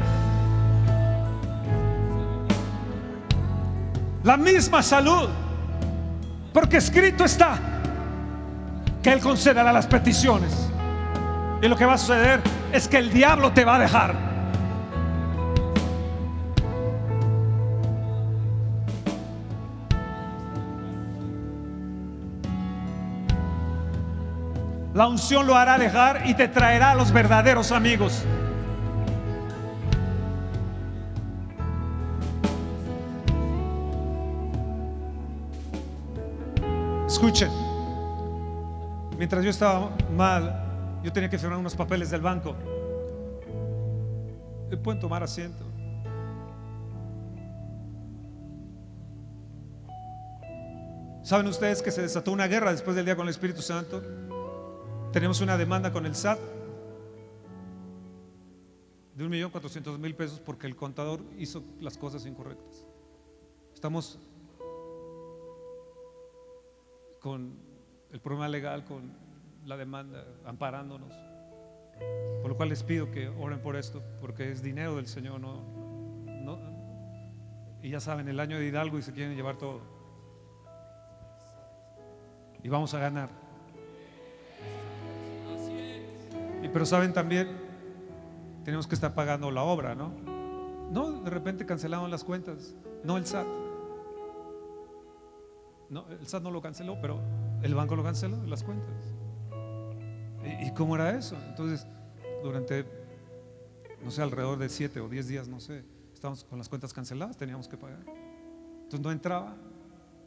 La 4.23 4.37
misma 4.37 4.83
salud, 4.83 5.29
porque 6.53 6.77
escrito 6.77 7.25
está 7.25 7.59
que 9.03 9.13
Él 9.13 9.21
concederá 9.21 9.73
las 9.73 9.87
peticiones. 9.87 10.53
Y 11.61 11.67
lo 11.67 11.77
que 11.77 11.85
va 11.85 11.95
a 11.95 11.99
suceder 11.99 12.41
es 12.73 12.87
que 12.87 12.99
el 12.99 13.13
diablo 13.13 13.53
te 13.53 13.65
va 13.65 13.77
a 13.77 13.79
dejar. 13.81 14.32
La 25.03 25.09
unción 25.09 25.49
lo 25.49 25.57
hará 25.57 25.79
dejar 25.79 26.29
y 26.29 26.35
te 26.35 26.47
traerá 26.47 26.93
a 26.93 26.95
los 26.95 27.11
verdaderos 27.11 27.73
amigos. 27.73 28.23
Escuchen, 37.09 37.51
mientras 39.19 39.43
yo 39.43 39.51
estaba 39.51 39.91
mal, 40.17 41.01
yo 41.03 41.13
tenía 41.13 41.29
que 41.29 41.37
firmar 41.37 41.59
unos 41.59 41.75
papeles 41.75 42.09
del 42.09 42.21
banco. 42.21 42.55
Pueden 44.85 45.01
tomar 45.01 45.25
asiento. 45.25 45.65
¿Saben 51.25 51.49
ustedes 51.49 51.83
que 51.83 51.91
se 51.91 52.03
desató 52.03 52.31
una 52.31 52.47
guerra 52.47 52.71
después 52.71 52.95
del 52.95 53.05
día 53.05 53.17
con 53.17 53.27
el 53.27 53.31
Espíritu 53.31 53.63
Santo? 53.63 54.01
Tenemos 55.13 55.41
una 55.41 55.57
demanda 55.59 55.93
con 55.93 56.07
el 56.07 56.15
SAT 56.15 56.39
de 59.15 59.25
un 59.25 59.31
millón 59.31 59.51
cuatrocientos 59.51 59.99
mil 59.99 60.15
pesos 60.15 60.41
porque 60.41 60.67
el 60.67 60.75
contador 60.75 61.21
hizo 61.39 61.63
las 61.81 61.99
cosas 61.99 62.25
incorrectas. 62.25 62.87
Estamos 63.75 64.19
con 67.21 67.55
el 68.11 68.21
problema 68.21 68.49
legal, 68.49 68.85
con 68.85 69.13
la 69.67 69.77
demanda, 69.77 70.25
amparándonos. 70.47 71.13
Por 72.41 72.51
lo 72.51 72.57
cual 72.57 72.71
les 72.71 72.83
pido 72.83 73.11
que 73.11 73.29
oren 73.29 73.61
por 73.61 73.77
esto, 73.77 74.03
porque 74.21 74.51
es 74.51 74.63
dinero 74.63 74.97
del 74.97 75.07
Señor, 75.07 75.39
no, 75.41 75.61
no- 76.27 76.59
y 77.83 77.91
ya 77.91 78.01
saben, 78.01 78.29
el 78.29 78.41
año 78.41 78.59
de 78.59 78.67
Hidalgo 78.67 78.99
y 78.99 79.03
se 79.03 79.13
quieren 79.13 79.37
llevar 79.37 79.59
todo. 79.59 79.81
Y 82.63 82.69
vamos 82.69 82.95
a 82.95 82.99
ganar. 82.99 83.42
Y 86.63 86.69
pero 86.69 86.87
saben 86.87 87.13
también, 87.13 87.49
tenemos 88.65 88.87
que 88.87 88.95
estar 88.95 89.15
pagando 89.15 89.51
la 89.51 89.63
obra, 89.63 89.95
¿no? 89.95 90.13
No, 90.91 91.23
de 91.23 91.31
repente 91.31 91.67
cancelaron 91.67 92.11
las 92.11 92.23
cuentas, 92.23 92.75
no 93.03 93.17
el 93.17 93.27
SAT. 93.27 93.47
No, 95.91 96.07
el 96.09 96.27
SAT 96.27 96.43
no 96.43 96.51
lo 96.51 96.63
canceló, 96.63 96.99
pero 97.01 97.21
el 97.63 97.75
banco 97.75 97.97
lo 97.97 98.05
canceló, 98.05 98.43
las 98.47 98.63
cuentas. 98.63 99.15
¿Y, 100.45 100.69
y 100.69 100.75
cómo 100.75 100.95
era 100.95 101.11
eso? 101.11 101.37
Entonces, 101.49 101.87
durante, 102.43 102.85
no 104.05 104.11
sé, 104.11 104.23
alrededor 104.23 104.59
de 104.59 104.69
siete 104.69 105.01
o 105.01 105.09
diez 105.09 105.29
días, 105.29 105.49
no 105.49 105.61
sé, 105.61 105.85
estábamos 106.13 106.45
con 106.45 106.59
las 106.59 106.69
cuentas 106.69 106.93
canceladas, 106.93 107.37
teníamos 107.37 107.69
que 107.69 107.77
pagar. 107.77 108.05
Entonces 108.85 109.01
no 109.01 109.11
entraba 109.11 109.57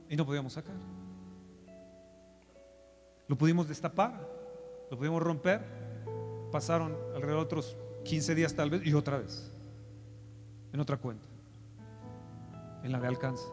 y 0.10 0.16
no 0.16 0.26
podíamos 0.26 0.54
sacar. 0.54 0.76
Lo 3.28 3.38
pudimos 3.38 3.68
destapar, 3.68 4.28
lo 4.92 4.98
pudimos 4.98 5.22
romper. 5.22 5.85
Pasaron 6.56 6.96
alrededor 7.14 7.40
de 7.40 7.44
otros 7.44 7.76
15 8.06 8.34
días 8.34 8.56
tal 8.56 8.70
vez 8.70 8.88
y 8.88 8.94
otra 8.94 9.18
vez, 9.18 9.52
en 10.72 10.80
otra 10.80 10.96
cuenta, 10.96 11.28
en 12.82 12.94
la 12.94 13.02
de 13.02 13.08
alcance. 13.10 13.44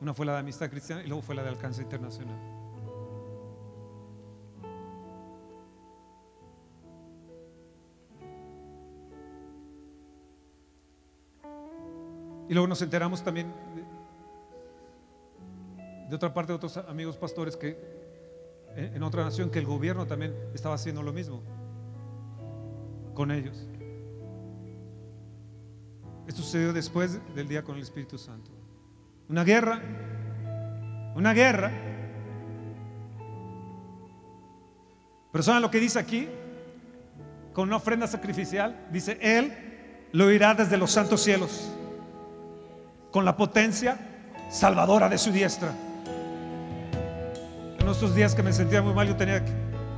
Una 0.00 0.14
fue 0.14 0.24
la 0.24 0.32
de 0.32 0.38
amistad 0.38 0.70
cristiana 0.70 1.02
y 1.04 1.06
luego 1.06 1.20
fue 1.20 1.34
la 1.34 1.42
de 1.42 1.50
alcance 1.50 1.82
internacional. 1.82 2.38
Y 12.48 12.54
luego 12.54 12.68
nos 12.68 12.80
enteramos 12.80 13.22
también 13.22 13.52
de, 15.76 16.08
de 16.08 16.16
otra 16.16 16.32
parte 16.32 16.52
de 16.52 16.56
otros 16.56 16.78
amigos 16.78 17.18
pastores 17.18 17.54
que 17.54 17.99
en, 18.76 19.02
otra 19.02 19.24
nación 19.24 19.50
que 19.50 19.58
el 19.58 19.66
gobierno 19.66 20.06
también 20.06 20.34
estaba 20.54 20.74
haciendo 20.74 21.02
lo 21.02 21.12
mismo 21.12 21.42
con 23.14 23.30
ellos. 23.30 23.68
Esto 26.26 26.42
sucedió 26.42 26.72
después 26.72 27.18
del 27.34 27.48
día 27.48 27.62
con 27.62 27.76
el 27.76 27.82
Espíritu 27.82 28.16
Santo. 28.16 28.50
Una 29.28 29.44
guerra, 29.44 29.80
una 31.14 31.32
guerra. 31.32 31.72
Pero 35.32 35.42
¿saben 35.42 35.62
lo 35.62 35.70
que 35.70 35.80
dice 35.80 35.98
aquí? 35.98 36.28
Con 37.52 37.68
una 37.68 37.76
ofrenda 37.76 38.06
sacrificial, 38.06 38.86
dice, 38.92 39.18
Él 39.20 39.52
lo 40.12 40.26
oirá 40.26 40.54
desde 40.54 40.76
los 40.76 40.92
santos 40.92 41.22
cielos, 41.22 41.72
con 43.10 43.24
la 43.24 43.36
potencia 43.36 43.98
salvadora 44.50 45.08
de 45.08 45.18
su 45.18 45.30
diestra. 45.32 45.72
En 47.90 47.94
estos 47.94 48.14
días 48.14 48.36
que 48.36 48.44
me 48.44 48.52
sentía 48.52 48.82
muy 48.82 48.94
mal, 48.94 49.08
yo 49.08 49.16
tenía 49.16 49.44
que, 49.44 49.50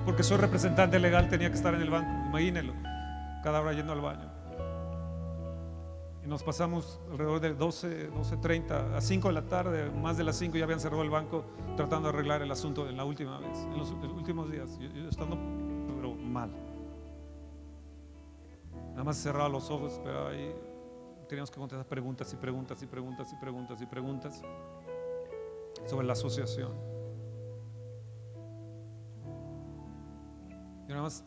porque 0.07 0.23
soy 0.23 0.39
representante 0.39 0.99
legal, 0.99 1.29
tenía 1.29 1.51
que 1.51 1.57
estar 1.57 1.75
en 1.75 1.83
el 1.83 1.91
banco, 1.91 2.11
imagínenlo, 2.27 2.73
cada 3.45 3.61
hora 3.61 3.75
yendo 3.75 3.93
al 3.93 4.01
baño. 4.01 4.33
Y 6.25 6.27
nos 6.27 6.43
pasamos 6.43 7.03
alrededor 7.11 7.41
de 7.41 7.53
12, 7.53 8.11
12.30 8.11 8.95
a 8.95 9.01
5 9.03 9.29
de 9.29 9.35
la 9.35 9.43
tarde, 9.43 9.91
más 9.91 10.17
de 10.17 10.25
las 10.25 10.37
5 10.37 10.57
ya 10.57 10.65
habían 10.65 10.81
cerrado 10.81 11.03
el 11.03 11.11
banco 11.11 11.45
tratando 11.77 12.09
de 12.09 12.15
arreglar 12.15 12.41
el 12.41 12.51
asunto 12.51 12.89
en 12.89 12.97
la 12.97 13.05
última 13.05 13.39
vez, 13.41 13.59
en 13.59 13.77
los, 13.77 13.91
últimos 13.91 14.51
días, 14.51 14.71
yo 14.79 15.11
estando 15.11 15.37
pero 15.95 16.15
mal. 16.15 16.51
Nada 18.93 19.05
más 19.05 19.19
cerraba 19.19 19.51
los 19.51 19.71
ojos, 19.71 20.01
pero 20.03 20.29
ahí 20.29 20.51
teníamos 21.29 21.51
que 21.51 21.61
contestar 21.61 21.87
preguntas 21.87 22.33
y 22.33 22.37
preguntas 22.37 22.83
y 22.83 22.87
preguntas 22.87 23.31
y 23.31 23.37
preguntas 23.37 23.83
y 23.83 23.87
preguntas 23.87 24.43
sobre 25.87 26.07
la 26.07 26.15
asociación. 26.15 26.92
Nada 30.93 31.05
más 31.05 31.25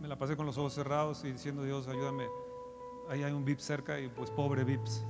me 0.00 0.08
la 0.08 0.16
pasé 0.16 0.36
con 0.36 0.44
los 0.44 0.58
ojos 0.58 0.74
cerrados 0.74 1.24
y 1.24 1.32
diciendo, 1.32 1.62
Dios, 1.62 1.88
ayúdame. 1.88 2.26
Ahí 3.08 3.22
hay 3.22 3.32
un 3.32 3.44
VIP 3.44 3.58
cerca 3.58 3.98
y 3.98 4.08
pues 4.08 4.30
pobre 4.30 4.64
VIPs. 4.64 5.04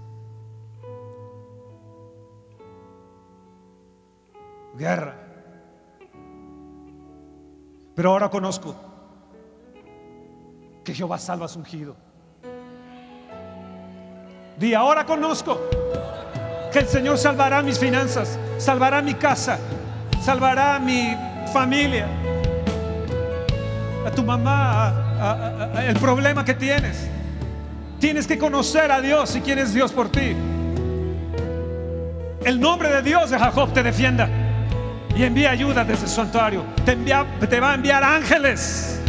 Guerra. 4.76 5.16
Pero 7.94 8.10
ahora 8.10 8.30
conozco 8.30 8.74
que 10.84 10.94
Jehová 10.94 11.18
salva 11.18 11.46
a 11.46 11.48
su 11.48 11.58
ungido. 11.58 11.96
Di, 14.58 14.74
ahora 14.74 15.04
conozco 15.04 15.58
que 16.72 16.80
el 16.80 16.86
Señor 16.86 17.18
salvará 17.18 17.62
mis 17.62 17.78
finanzas, 17.78 18.38
salvará 18.58 19.02
mi 19.02 19.14
casa, 19.14 19.58
salvará 20.20 20.78
mi 20.78 21.16
familia, 21.52 22.06
tu 24.14 24.22
mamá, 24.22 25.74
el 25.86 25.94
problema 25.96 26.44
que 26.44 26.54
tienes. 26.54 27.08
Tienes 27.98 28.26
que 28.26 28.38
conocer 28.38 28.90
a 28.92 29.00
Dios 29.00 29.34
y 29.36 29.40
quién 29.40 29.58
es 29.58 29.72
Dios 29.72 29.92
por 29.92 30.10
ti. 30.10 30.34
El 32.44 32.60
nombre 32.60 32.90
de 32.90 33.02
Dios 33.02 33.30
de 33.30 33.38
Jacob 33.38 33.72
te 33.72 33.82
defienda 33.82 34.28
y 35.16 35.22
envía 35.22 35.50
ayuda 35.50 35.84
desde 35.84 36.04
el 36.04 36.10
santuario. 36.10 36.64
Te, 36.84 36.92
envía- 36.92 37.24
te 37.48 37.58
va 37.60 37.72
a 37.72 37.74
enviar 37.74 38.04
ángeles, 38.04 39.00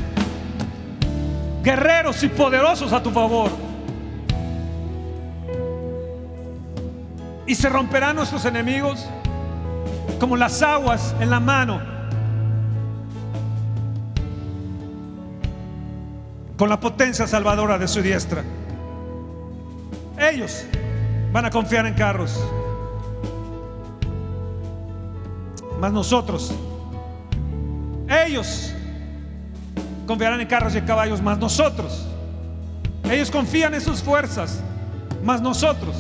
guerreros 1.64 2.24
y 2.24 2.30
poderosos 2.30 2.94
a 2.94 3.04
tu 3.04 3.12
favor. 3.12 3.50
Y 7.48 7.54
se 7.56 7.70
romperán 7.70 8.16
nuestros 8.16 8.46
enemigos 8.46 9.06
como 10.20 10.38
las 10.38 10.62
aguas 10.62 11.14
en 11.20 11.30
la 11.30 11.40
mano. 11.40 11.95
Con 16.58 16.70
la 16.70 16.80
potencia 16.80 17.28
salvadora 17.28 17.78
de 17.78 17.88
su 17.88 18.02
diestra. 18.02 18.44
Ellos 20.18 20.66
van 21.32 21.46
a 21.46 21.50
confiar 21.50 21.86
en 21.86 21.94
carros. 21.94 22.42
Mas 25.80 25.92
nosotros, 25.92 26.54
ellos 28.10 28.74
confiarán 30.08 30.40
en 30.40 30.48
carros 30.48 30.76
y 30.76 30.82
caballos, 30.82 31.22
más 31.22 31.38
nosotros. 31.38 32.08
Ellos 33.04 33.30
confían 33.30 33.74
en 33.74 33.82
sus 33.82 34.02
fuerzas, 34.02 34.62
más 35.24 35.42
nosotros. 35.42 35.96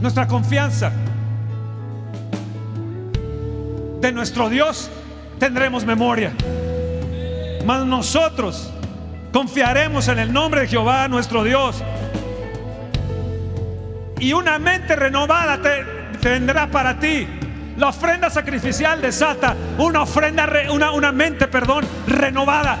Nuestra 0.00 0.26
confianza 0.26 0.92
de 4.00 4.10
nuestro 4.10 4.48
Dios 4.48 4.90
tendremos 5.38 5.86
memoria. 5.86 6.32
Mas 7.64 7.86
nosotros 7.86 8.72
confiaremos 9.32 10.08
en 10.08 10.18
el 10.18 10.32
nombre 10.32 10.62
de 10.62 10.68
Jehová 10.68 11.08
nuestro 11.08 11.42
Dios. 11.44 11.82
Y 14.20 14.32
una 14.34 14.58
mente 14.58 14.94
renovada 14.94 15.60
te 15.60 15.84
tendrá 16.20 16.68
para 16.68 16.98
ti. 17.00 17.26
La 17.76 17.88
ofrenda 17.88 18.30
sacrificial 18.30 19.00
desata 19.00 19.56
una 19.78 20.02
ofrenda, 20.02 20.46
re- 20.46 20.70
una, 20.70 20.92
una 20.92 21.10
mente, 21.10 21.48
perdón, 21.48 21.84
renovada. 22.06 22.76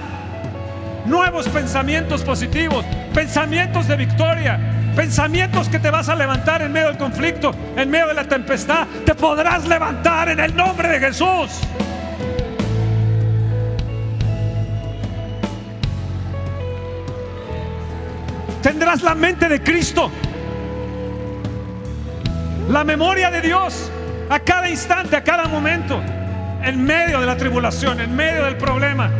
Nuevos 1.06 1.48
pensamientos 1.48 2.22
positivos, 2.22 2.84
pensamientos 3.12 3.88
de 3.88 3.96
victoria, 3.96 4.60
pensamientos 4.94 5.68
que 5.68 5.80
te 5.80 5.90
vas 5.90 6.08
a 6.08 6.14
levantar 6.14 6.62
en 6.62 6.70
medio 6.70 6.88
del 6.88 6.98
conflicto, 6.98 7.52
en 7.76 7.90
medio 7.90 8.08
de 8.08 8.14
la 8.14 8.24
tempestad. 8.24 8.86
Te 9.04 9.14
podrás 9.16 9.66
levantar 9.66 10.28
en 10.28 10.38
el 10.38 10.54
nombre 10.54 10.88
de 10.88 11.00
Jesús. 11.00 11.60
Tendrás 18.62 19.02
la 19.02 19.16
mente 19.16 19.48
de 19.48 19.60
Cristo. 19.60 20.10
La 22.68 22.84
memoria 22.84 23.30
de 23.30 23.40
Dios 23.40 23.90
a 24.30 24.38
cada 24.38 24.70
instante, 24.70 25.16
a 25.16 25.24
cada 25.24 25.48
momento, 25.48 26.00
en 26.62 26.84
medio 26.84 27.20
de 27.20 27.26
la 27.26 27.36
tribulación, 27.36 28.00
en 28.00 28.14
medio 28.14 28.44
del 28.44 28.56
problema. 28.56 29.10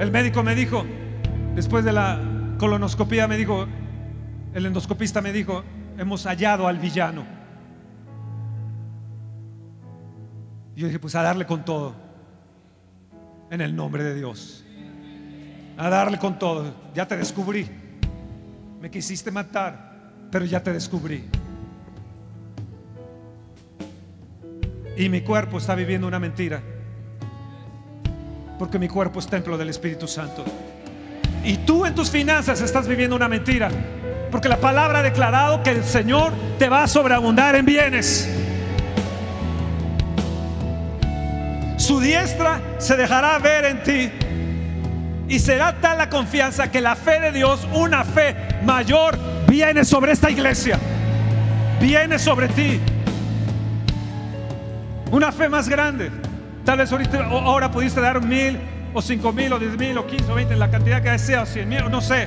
El 0.00 0.10
médico 0.10 0.42
me 0.42 0.56
dijo, 0.56 0.84
después 1.54 1.84
de 1.84 1.92
la 1.92 2.18
colonoscopía 2.58 3.28
me 3.28 3.36
dijo, 3.36 3.66
el 4.54 4.66
endoscopista 4.66 5.20
me 5.20 5.32
dijo, 5.32 5.62
hemos 5.98 6.26
hallado 6.26 6.66
al 6.66 6.78
villano. 6.78 7.43
Y 10.76 10.80
yo 10.80 10.86
dije, 10.86 10.98
pues 10.98 11.14
a 11.14 11.22
darle 11.22 11.46
con 11.46 11.64
todo, 11.64 11.94
en 13.50 13.60
el 13.60 13.74
nombre 13.76 14.02
de 14.02 14.14
Dios. 14.14 14.64
A 15.76 15.88
darle 15.88 16.18
con 16.18 16.38
todo. 16.38 16.72
Ya 16.94 17.06
te 17.06 17.16
descubrí. 17.16 17.68
Me 18.80 18.90
quisiste 18.90 19.30
matar, 19.30 20.12
pero 20.30 20.44
ya 20.44 20.62
te 20.62 20.72
descubrí. 20.72 21.24
Y 24.96 25.08
mi 25.08 25.22
cuerpo 25.22 25.58
está 25.58 25.74
viviendo 25.74 26.06
una 26.06 26.18
mentira. 26.18 26.60
Porque 28.58 28.78
mi 28.78 28.88
cuerpo 28.88 29.18
es 29.18 29.26
templo 29.26 29.58
del 29.58 29.68
Espíritu 29.68 30.06
Santo. 30.06 30.44
Y 31.44 31.58
tú 31.58 31.84
en 31.84 31.94
tus 31.94 32.10
finanzas 32.10 32.60
estás 32.60 32.86
viviendo 32.86 33.16
una 33.16 33.28
mentira. 33.28 33.70
Porque 34.30 34.48
la 34.48 34.56
palabra 34.56 35.00
ha 35.00 35.02
declarado 35.02 35.62
que 35.62 35.70
el 35.70 35.84
Señor 35.84 36.32
te 36.58 36.68
va 36.68 36.84
a 36.84 36.88
sobreabundar 36.88 37.54
en 37.56 37.66
bienes. 37.66 38.43
Su 41.84 42.00
diestra 42.00 42.62
se 42.78 42.96
dejará 42.96 43.38
ver 43.38 43.66
en 43.66 43.82
ti. 43.82 44.10
Y 45.28 45.38
será 45.38 45.74
tal 45.82 45.98
la 45.98 46.08
confianza 46.08 46.70
que 46.70 46.80
la 46.80 46.96
fe 46.96 47.20
de 47.20 47.30
Dios, 47.30 47.68
una 47.74 48.04
fe 48.04 48.34
mayor, 48.64 49.18
viene 49.46 49.84
sobre 49.84 50.12
esta 50.12 50.30
iglesia. 50.30 50.78
Viene 51.82 52.18
sobre 52.18 52.48
ti. 52.48 52.80
Una 55.10 55.30
fe 55.30 55.50
más 55.50 55.68
grande. 55.68 56.10
Tal 56.64 56.78
vez 56.78 56.90
ahora 56.90 57.70
pudiste 57.70 58.00
dar 58.00 58.22
mil, 58.22 58.58
o 58.94 59.02
cinco 59.02 59.30
mil, 59.34 59.52
o 59.52 59.58
diez 59.58 59.76
mil, 59.76 59.98
o 59.98 60.06
quince, 60.06 60.32
o 60.32 60.36
veinte, 60.36 60.56
la 60.56 60.70
cantidad 60.70 61.02
que 61.02 61.18
sea, 61.18 61.42
o 61.42 61.46
cien 61.46 61.68
mil, 61.68 61.90
no 61.90 62.00
sé. 62.00 62.26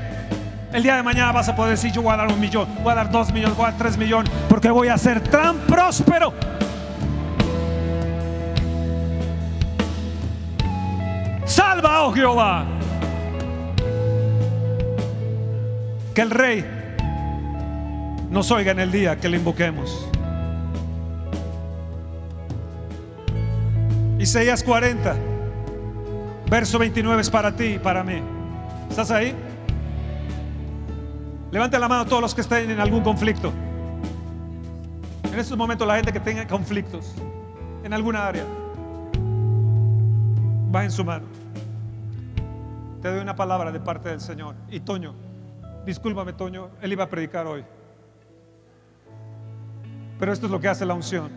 El 0.71 0.83
día 0.83 0.97
de 0.97 1.01
mañana 1.01 1.31
vas 1.31 1.49
a 1.49 1.55
poder 1.55 1.71
decir: 1.71 1.91
Yo 1.91 2.03
voy 2.03 2.13
a 2.13 2.17
dar 2.17 2.27
un 2.27 2.39
millón, 2.39 2.67
voy 2.83 2.91
a 2.91 2.95
dar 2.95 3.09
dos 3.09 3.33
millones, 3.33 3.57
voy 3.57 3.65
a 3.65 3.71
dar 3.71 3.79
tres 3.79 3.97
millones, 3.97 4.31
porque 4.49 4.69
voy 4.69 4.89
a 4.89 4.99
ser 4.99 5.19
tan 5.19 5.57
próspero. 5.61 6.31
Salva, 11.67 12.05
oh 12.05 12.13
Jehová. 12.13 12.65
Que 16.15 16.21
el 16.21 16.29
Rey 16.31 16.65
nos 18.29 18.49
oiga 18.51 18.71
en 18.71 18.79
el 18.79 18.89
día 18.89 19.17
que 19.17 19.27
le 19.27 19.35
invoquemos. 19.35 20.07
Isaías 24.17 24.63
40, 24.63 25.13
verso 26.49 26.79
29 26.79 27.21
es 27.21 27.29
para 27.29 27.53
ti 27.53 27.65
y 27.65 27.79
para 27.79 28.01
mí. 28.01 28.21
¿Estás 28.89 29.11
ahí? 29.11 29.35
Levanten 31.51 31.81
la 31.81 31.89
mano 31.89 32.05
todos 32.05 32.21
los 32.21 32.33
que 32.33 32.41
estén 32.41 32.71
en 32.71 32.79
algún 32.79 33.03
conflicto. 33.03 33.51
En 35.33 35.37
estos 35.37 35.57
momentos 35.57 35.85
la 35.85 35.97
gente 35.97 36.13
que 36.13 36.21
tenga 36.21 36.47
conflictos 36.47 37.13
en 37.83 37.93
alguna 37.93 38.25
área. 38.25 38.45
Bajen 40.71 40.91
su 40.91 41.03
mano. 41.03 41.46
Te 43.01 43.09
doy 43.09 43.19
una 43.19 43.35
palabra 43.35 43.71
de 43.71 43.79
parte 43.79 44.09
del 44.09 44.19
Señor. 44.19 44.55
Y 44.69 44.79
Toño, 44.79 45.13
discúlpame 45.85 46.33
Toño, 46.33 46.69
él 46.81 46.91
iba 46.91 47.03
a 47.03 47.09
predicar 47.09 47.45
hoy. 47.45 47.63
Pero 50.19 50.33
esto 50.33 50.47
es 50.47 50.51
lo 50.51 50.59
que 50.59 50.67
hace 50.67 50.85
la 50.85 50.95
unción. 50.95 51.29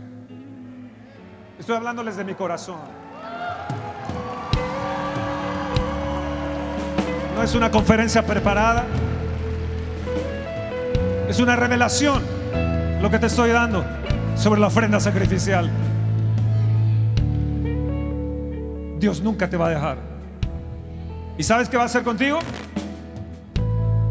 Estoy 1.59 1.77
hablándoles 1.77 2.17
de 2.17 2.25
mi 2.25 2.35
corazón. 2.35 2.79
No 7.35 7.43
es 7.43 7.55
una 7.55 7.71
conferencia 7.71 8.25
preparada. 8.25 8.85
Es 11.29 11.39
una 11.39 11.57
revelación 11.57 12.23
lo 13.03 13.11
que 13.11 13.19
te 13.19 13.27
estoy 13.27 13.51
dando 13.51 13.85
sobre 14.35 14.61
la 14.61 14.69
ofrenda 14.69 14.99
sacrificial. 14.99 15.71
Dios 18.99 19.21
nunca 19.23 19.49
te 19.49 19.57
va 19.57 19.67
a 19.67 19.71
dejar. 19.71 20.10
¿Y 21.41 21.43
sabes 21.43 21.71
qué 21.71 21.79
va 21.79 21.85
a 21.85 21.87
hacer 21.87 22.03
contigo? 22.03 22.39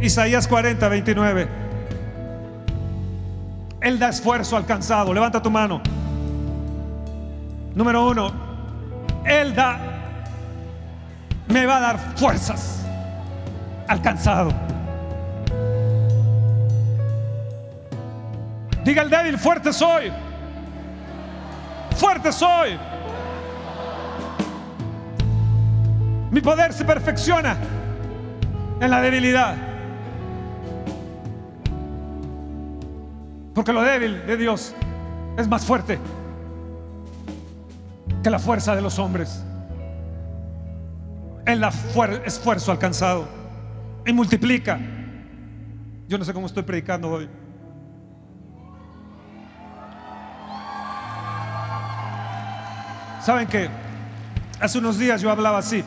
Isaías 0.02 0.48
40, 0.48 0.90
29. 0.90 1.48
Él 3.82 4.00
da 4.00 4.10
esfuerzo 4.10 4.58
alcanzado. 4.58 5.14
Levanta 5.14 5.40
tu 5.40 5.52
mano. 5.52 5.80
Número 7.76 8.08
uno, 8.08 8.32
Él 9.26 9.54
da, 9.54 9.78
me 11.50 11.68
va 11.68 11.78
a 11.78 11.80
dar 11.82 12.00
fuerzas 12.18 12.84
alcanzado. 13.88 14.52
Diga 18.84 19.04
el 19.04 19.10
débil, 19.12 19.38
fuerte 19.38 19.72
soy. 19.72 20.12
Fuerte 21.96 22.32
soy. 22.32 22.80
Mi 26.32 26.42
poder 26.42 26.74
se 26.74 26.86
perfecciona 26.86 27.58
en 28.80 28.90
la 28.92 29.02
debilidad. 29.02 29.56
Porque 33.54 33.74
lo 33.74 33.82
débil 33.82 34.26
de 34.26 34.38
Dios 34.38 34.76
es 35.38 35.48
más 35.48 35.66
fuerte 35.66 36.00
que 38.24 38.30
la 38.30 38.40
fuerza 38.40 38.76
de 38.76 38.82
los 38.82 39.00
hombres. 39.00 39.44
Fuer- 41.96 42.22
esfuerzo 42.26 42.72
alcanzado 42.72 43.28
y 44.06 44.14
multiplica. 44.14 44.80
Yo 46.08 46.18
no 46.20 46.24
sé 46.24 46.32
cómo 46.34 46.46
estoy 46.46 46.62
predicando 46.64 47.10
hoy. 47.10 47.28
¿Saben 53.22 53.48
qué? 53.48 53.70
Hace 54.60 54.78
unos 54.78 54.98
días 54.98 55.22
yo 55.22 55.32
hablaba 55.32 55.58
así. 55.58 55.84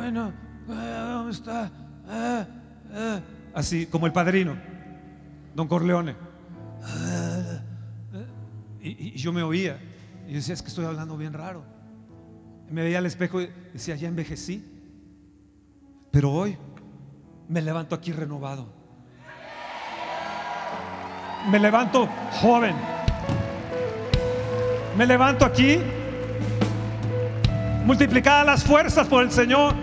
"Ah, 0.00 0.08
hola, 0.08 0.32
bueno, 0.66 0.80
ah, 0.80 1.12
¿dónde 1.14 1.32
está? 1.32 1.70
Ah, 2.08 2.46
ah", 2.92 3.20
Así 3.54 3.86
como 3.86 4.06
el 4.06 4.12
padrino, 4.12 4.56
don 5.54 5.68
Corleone. 5.68 6.14
Y, 8.82 9.12
yo 9.18 9.32
me 9.32 9.42
oía. 9.42 9.78
Y 10.26 10.34
decía, 10.34 10.54
es 10.54 10.62
que 10.62 10.68
estoy 10.68 10.84
hablando 10.84 11.16
bien 11.16 11.32
raro. 11.32 11.64
Me 12.70 12.82
veía 12.82 12.98
al 12.98 13.06
espejo 13.06 13.40
y 13.40 13.50
decía, 13.72 13.96
ya 13.96 14.08
envejecí. 14.08 14.64
Pero 16.10 16.32
hoy 16.32 16.56
me 17.48 17.60
levanto 17.60 17.94
aquí 17.94 18.12
renovado. 18.12 18.72
Me 21.50 21.58
levanto 21.58 22.08
joven. 22.40 22.74
Me 24.96 25.06
levanto 25.06 25.44
aquí 25.44 25.78
multiplicadas 27.84 28.46
las 28.46 28.64
fuerzas 28.64 29.06
por 29.08 29.24
el 29.24 29.30
Señor 29.30 29.74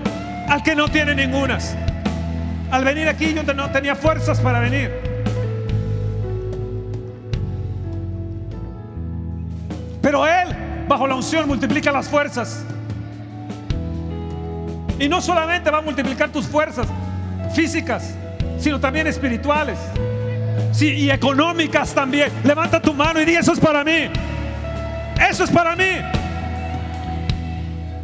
al 0.48 0.64
que 0.64 0.76
no 0.76 0.88
tiene 0.90 1.14
ningunas. 1.16 1.76
Al 2.72 2.84
venir 2.84 3.08
aquí 3.08 3.34
yo 3.34 3.44
no 3.54 3.70
tenía 3.72 3.96
fuerzas 3.96 4.40
para 4.40 4.60
venir. 4.60 4.92
Pero 10.02 10.26
Él, 10.26 10.56
bajo 10.88 11.06
la 11.06 11.16
unción, 11.16 11.48
multiplica 11.48 11.92
las 11.92 12.08
fuerzas. 12.08 12.66
Y 15.00 15.10
no 15.10 15.22
solamente 15.22 15.70
va 15.70 15.80
a 15.80 15.82
multiplicar 15.82 16.30
tus 16.30 16.48
fuerzas 16.48 16.88
físicas, 17.54 18.16
sino 18.58 18.80
también 18.80 19.08
espirituales. 19.08 19.78
Sí, 20.72 20.94
y 20.94 21.12
económicas 21.12 21.94
también. 21.94 22.32
Levanta 22.44 22.82
tu 22.82 22.94
mano 22.94 23.22
y 23.22 23.26
di, 23.26 23.36
eso 23.36 23.54
es 23.54 23.60
para 23.60 23.84
mí. 23.84 24.10
Eso 25.30 25.44
es 25.44 25.52
para 25.52 25.76
mí. 25.76 25.90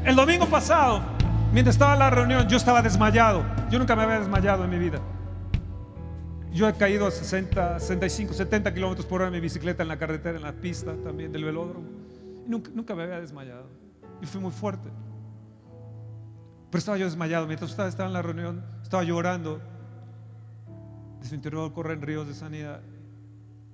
El 0.06 0.16
domingo 0.16 0.46
pasado, 0.46 1.02
mientras 1.54 1.76
estaba 1.76 1.94
en 1.94 2.00
la 2.00 2.10
reunión, 2.10 2.48
yo 2.50 2.58
estaba 2.58 2.82
desmayado. 2.82 3.46
Yo 3.70 3.80
nunca 3.80 3.96
me 3.96 4.04
había 4.04 4.20
desmayado 4.20 4.66
en 4.66 4.70
mi 4.70 4.80
vida. 4.80 5.00
Yo 6.52 6.68
he 6.68 6.74
caído 6.74 7.08
a 7.08 7.12
60, 7.12 7.80
65, 7.80 8.34
70 8.34 8.74
kilómetros 8.74 9.06
por 9.06 9.22
hora 9.22 9.28
en 9.28 9.34
mi 9.34 9.40
bicicleta 9.40 9.82
en 9.82 9.90
la 9.90 9.98
carretera, 9.98 10.38
en 10.38 10.44
la 10.44 10.54
pista 10.54 10.94
también 11.04 11.32
del 11.32 11.46
velódromo. 11.46 11.88
Y 12.46 12.50
nunca, 12.50 12.70
nunca 12.74 12.96
me 12.96 13.04
había 13.04 13.20
desmayado. 13.20 13.68
Y 14.22 14.26
fui 14.26 14.42
muy 14.42 14.52
fuerte. 14.52 14.90
Pero 16.70 16.80
estaba 16.80 16.98
yo 16.98 17.06
desmayado. 17.06 17.48
Mientras 17.48 17.72
estaba, 17.72 17.88
estaba 17.88 18.08
en 18.08 18.14
la 18.14 18.22
reunión, 18.22 18.64
estaba 18.82 19.04
llorando. 19.04 19.62
De 21.22 21.28
su 21.28 21.36
interior 21.36 21.72
corren 21.74 22.02
ríos 22.02 22.28
de 22.28 22.34
sanidad. 22.34 22.82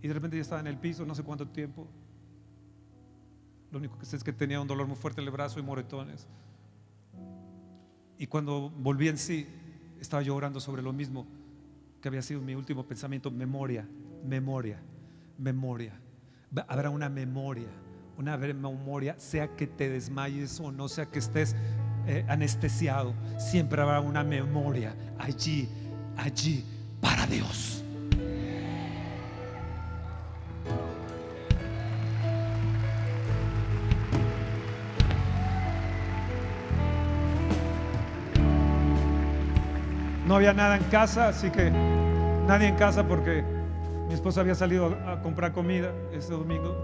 Y 0.01 0.07
de 0.07 0.13
repente 0.13 0.37
ya 0.37 0.41
estaba 0.41 0.61
en 0.61 0.67
el 0.67 0.77
piso, 0.77 1.05
no 1.05 1.15
sé 1.15 1.23
cuánto 1.23 1.47
tiempo. 1.47 1.87
Lo 3.71 3.79
único 3.79 3.97
que 3.97 4.05
sé 4.05 4.15
es 4.15 4.23
que 4.23 4.33
tenía 4.33 4.59
un 4.61 4.67
dolor 4.67 4.87
muy 4.87 4.95
fuerte 4.95 5.21
en 5.21 5.27
el 5.27 5.31
brazo 5.31 5.59
y 5.59 5.63
moretones. 5.63 6.27
Y 8.19 8.27
cuando 8.27 8.69
volví 8.69 9.07
en 9.07 9.17
sí, 9.17 9.47
estaba 10.01 10.21
yo 10.21 10.35
orando 10.35 10.59
sobre 10.59 10.81
lo 10.81 10.91
mismo 10.91 11.25
que 12.01 12.09
había 12.09 12.21
sido 12.21 12.41
mi 12.41 12.53
último 12.53 12.85
pensamiento, 12.85 13.31
memoria, 13.31 13.87
memoria, 14.25 14.77
memoria. 15.37 15.93
Habrá 16.67 16.89
una 16.89 17.07
memoria, 17.07 17.69
una 18.17 18.35
memoria, 18.35 19.17
sea 19.17 19.55
que 19.55 19.67
te 19.67 19.89
desmayes 19.89 20.59
o 20.59 20.69
no, 20.69 20.89
sea 20.89 21.05
que 21.05 21.19
estés 21.19 21.55
eh, 22.07 22.25
anestesiado, 22.27 23.13
siempre 23.37 23.81
habrá 23.81 24.01
una 24.01 24.25
memoria 24.25 24.93
allí, 25.17 25.69
allí 26.17 26.65
para 26.99 27.25
Dios. 27.25 27.78
Había 40.39 40.53
nada 40.53 40.77
en 40.77 40.83
casa, 40.85 41.27
así 41.27 41.49
que 41.49 41.69
nadie 42.47 42.69
en 42.69 42.75
casa 42.75 43.05
porque 43.05 43.43
mi 44.07 44.13
esposa 44.13 44.39
había 44.39 44.55
salido 44.55 44.97
a 45.05 45.11
a 45.11 45.21
comprar 45.21 45.51
comida 45.51 45.91
este 46.13 46.31
domingo 46.31 46.77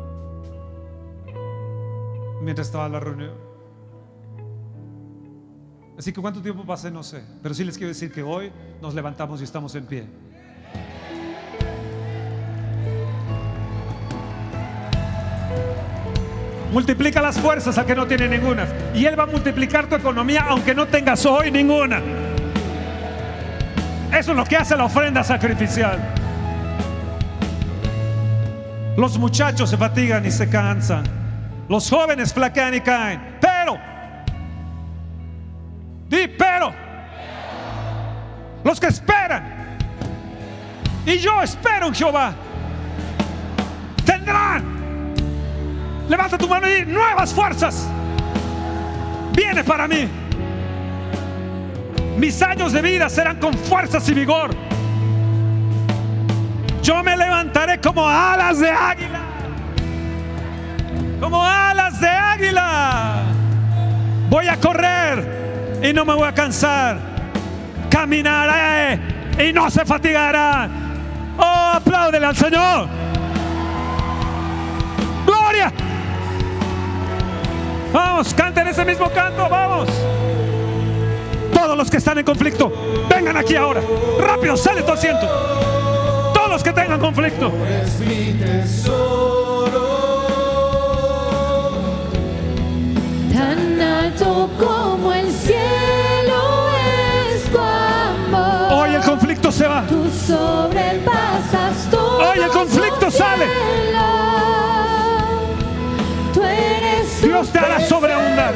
mientras 2.41 2.67
estaba 2.67 2.89
la 2.89 2.99
reunión. 2.99 3.31
Así 5.97 6.11
que 6.11 6.19
cuánto 6.19 6.41
tiempo 6.41 6.65
pasé, 6.65 6.91
no 6.91 7.01
sé, 7.01 7.23
pero 7.41 7.55
sí 7.55 7.63
les 7.63 7.77
quiero 7.77 7.87
decir 7.87 8.11
que 8.11 8.21
hoy 8.21 8.51
nos 8.81 8.93
levantamos 8.93 9.39
y 9.39 9.45
estamos 9.45 9.73
en 9.75 9.85
pie. 9.85 10.05
Multiplica 16.73 17.21
las 17.21 17.39
fuerzas 17.39 17.77
al 17.77 17.85
que 17.85 17.95
no 17.95 18.05
tiene 18.05 18.27
ninguna. 18.27 18.67
Y 18.93 19.05
Él 19.05 19.17
va 19.17 19.23
a 19.23 19.27
multiplicar 19.27 19.87
tu 19.87 19.95
economía 19.95 20.45
aunque 20.49 20.75
no 20.75 20.87
tengas 20.87 21.25
hoy 21.25 21.49
ninguna. 21.51 22.01
Eso 24.11 24.31
es 24.31 24.37
lo 24.37 24.45
que 24.45 24.57
hace 24.57 24.75
la 24.75 24.85
ofrenda 24.85 25.23
sacrificial. 25.23 25.99
Los 28.97 29.17
muchachos 29.17 29.69
se 29.69 29.77
fatigan 29.77 30.25
y 30.25 30.31
se 30.31 30.49
cansan. 30.49 31.03
Los 31.67 31.89
jóvenes 31.89 32.33
flaquean 32.33 32.73
y 32.75 32.81
caen. 32.81 33.37
Pero, 33.41 33.77
di 36.07 36.27
pero, 36.27 36.71
los 38.63 38.79
que 38.79 38.87
esperan, 38.87 39.77
y 41.05 41.17
yo 41.17 41.41
espero 41.41 41.87
en 41.87 41.93
Jehová, 41.93 42.33
tendrán. 44.05 44.63
Levanta 46.07 46.37
tu 46.37 46.47
mano 46.47 46.67
y 46.67 46.85
di, 46.85 46.91
nuevas 46.91 47.33
fuerzas. 47.33 47.87
Viene 49.33 49.63
para 49.63 49.87
mí. 49.87 50.24
Mis 52.17 52.41
años 52.41 52.71
de 52.71 52.81
vida 52.81 53.09
serán 53.09 53.37
con 53.39 53.53
fuerzas 53.53 54.07
y 54.09 54.13
vigor. 54.13 54.51
Yo 56.81 57.03
me 57.03 57.17
levantaré 57.17 57.79
como 57.81 58.07
alas 58.07 58.59
de 58.59 58.69
águila. 58.69 59.19
Como 61.19 61.43
alas 61.43 61.99
de 61.99 62.07
águila. 62.07 63.23
Voy 64.29 64.47
a 64.47 64.57
correr 64.57 65.79
y 65.81 65.91
no 65.93 66.05
me 66.05 66.13
voy 66.13 66.27
a 66.27 66.33
cansar. 66.33 66.99
Caminaré 67.89 68.99
y 69.39 69.51
no 69.51 69.69
se 69.69 69.83
fatigará. 69.85 70.69
Oh, 71.37 71.71
apláudele 71.75 72.25
al 72.25 72.35
Señor. 72.35 72.87
Gloria. 75.25 75.71
Vamos, 77.91 78.33
canten 78.33 78.67
ese 78.67 78.85
mismo 78.85 79.09
canto, 79.09 79.49
vamos. 79.49 79.89
Todos 81.75 81.87
los 81.87 81.91
que 81.91 81.97
están 81.97 82.17
en 82.17 82.23
conflicto, 82.23 82.71
vengan 83.09 83.35
aquí 83.35 83.53
ahora. 83.57 83.81
Rápido, 84.17 84.55
sale 84.55 84.81
tu 84.81 84.93
asiento. 84.93 85.27
Todos 86.33 86.49
los 86.49 86.63
que 86.63 86.71
tengan 86.71 87.01
conflicto. 87.01 87.51
Es 87.69 87.99
mi 87.99 88.31
tesoro. 88.31 90.15
Tan 93.33 93.81
alto 93.81 94.49
como 94.57 95.11
el 95.11 95.29
cielo 95.29 96.69
es 97.27 97.43
tu 97.51 97.59
amor. 97.59 98.71
Hoy 98.71 98.95
el 98.95 99.01
conflicto 99.01 99.51
se 99.51 99.67
va. 99.67 99.85
Tú 99.85 100.05
sobrepasas 100.09 101.91
todo. 101.91 102.29
Hoy 102.29 102.39
el 102.39 102.51
conflicto 102.51 103.11
sale. 103.11 103.47
Tú 106.33 106.41
eres 106.41 107.21
Dios 107.21 107.49
te 107.49 107.59
hará 107.59 107.81
sobreabundar. 107.81 108.53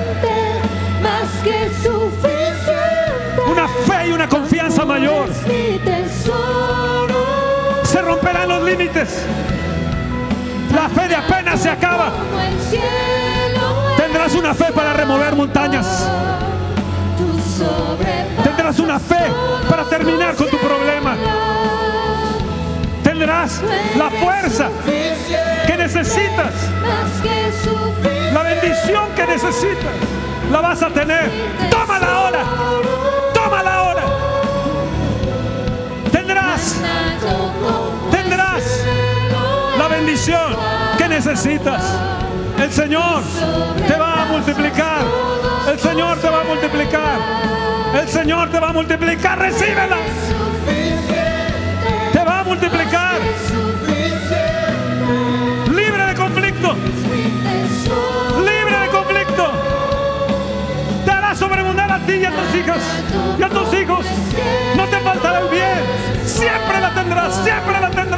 Más 1.03 1.43
que 1.43 1.69
suficiente. 1.83 2.38
Fe 3.85 4.07
y 4.07 4.11
una 4.11 4.27
confianza 4.27 4.85
mayor. 4.85 5.27
Se 7.83 8.01
romperán 8.01 8.49
los 8.49 8.63
límites. 8.63 9.25
La 10.73 10.87
fe 10.89 11.07
de 11.07 11.15
apenas 11.15 11.59
se 11.59 11.69
acaba. 11.69 12.11
Tendrás 13.97 14.33
una 14.35 14.53
fe 14.53 14.71
para 14.73 14.93
remover 14.93 15.35
montañas. 15.35 16.07
Tendrás 18.43 18.79
una 18.79 18.99
fe 18.99 19.25
para 19.69 19.83
terminar 19.85 20.35
con 20.35 20.47
tu 20.49 20.57
problema. 20.57 21.15
Tendrás 23.03 23.61
la 23.97 24.09
fuerza 24.09 24.69
que 25.65 25.77
necesitas. 25.77 26.53
La 28.33 28.43
bendición 28.43 29.09
que 29.15 29.25
necesitas. 29.25 29.93
La 30.51 30.61
vas 30.61 30.81
a 30.81 30.89
tener. 30.89 31.29
Tómala 31.69 32.18
necesitas. 41.19 41.83
El 42.57 42.71
Señor 42.71 43.21
te 43.85 43.93
va 43.97 44.21
a 44.21 44.25
multiplicar. 44.25 45.01
El 45.69 45.77
Señor 45.77 46.17
te 46.17 46.29
va 46.29 46.41
a 46.41 46.43
multiplicar. 46.45 47.19
El 47.93 48.07
Señor 48.07 48.49
te 48.49 48.59
va 48.59 48.69
a 48.69 48.73
multiplicar. 48.73 49.37
Recíbela. 49.37 49.97
Te 52.13 52.23
va 52.23 52.39
a 52.39 52.43
multiplicar. 52.45 53.15
Libre 55.67 56.05
de 56.05 56.15
conflicto. 56.15 56.75
Libre 58.37 58.79
de 58.79 58.87
conflicto. 58.87 59.51
Te 61.03 61.11
hará 61.11 61.35
sobreabundar 61.35 61.91
a 61.91 61.99
ti 61.99 62.13
y 62.13 62.25
a 62.25 62.31
tus 62.31 62.55
hijas. 62.55 62.81
Y 63.37 63.43
a 63.43 63.49
tus 63.49 63.73
hijos. 63.73 64.05
No 64.77 64.85
te 64.85 64.99
faltará 64.99 65.39
el 65.41 65.49
bien. 65.49 65.79
Siempre 66.25 66.79
la 66.79 66.93
tendrás. 66.93 67.35
Siempre 67.43 67.81
la 67.81 67.89
tendrás 67.89 68.08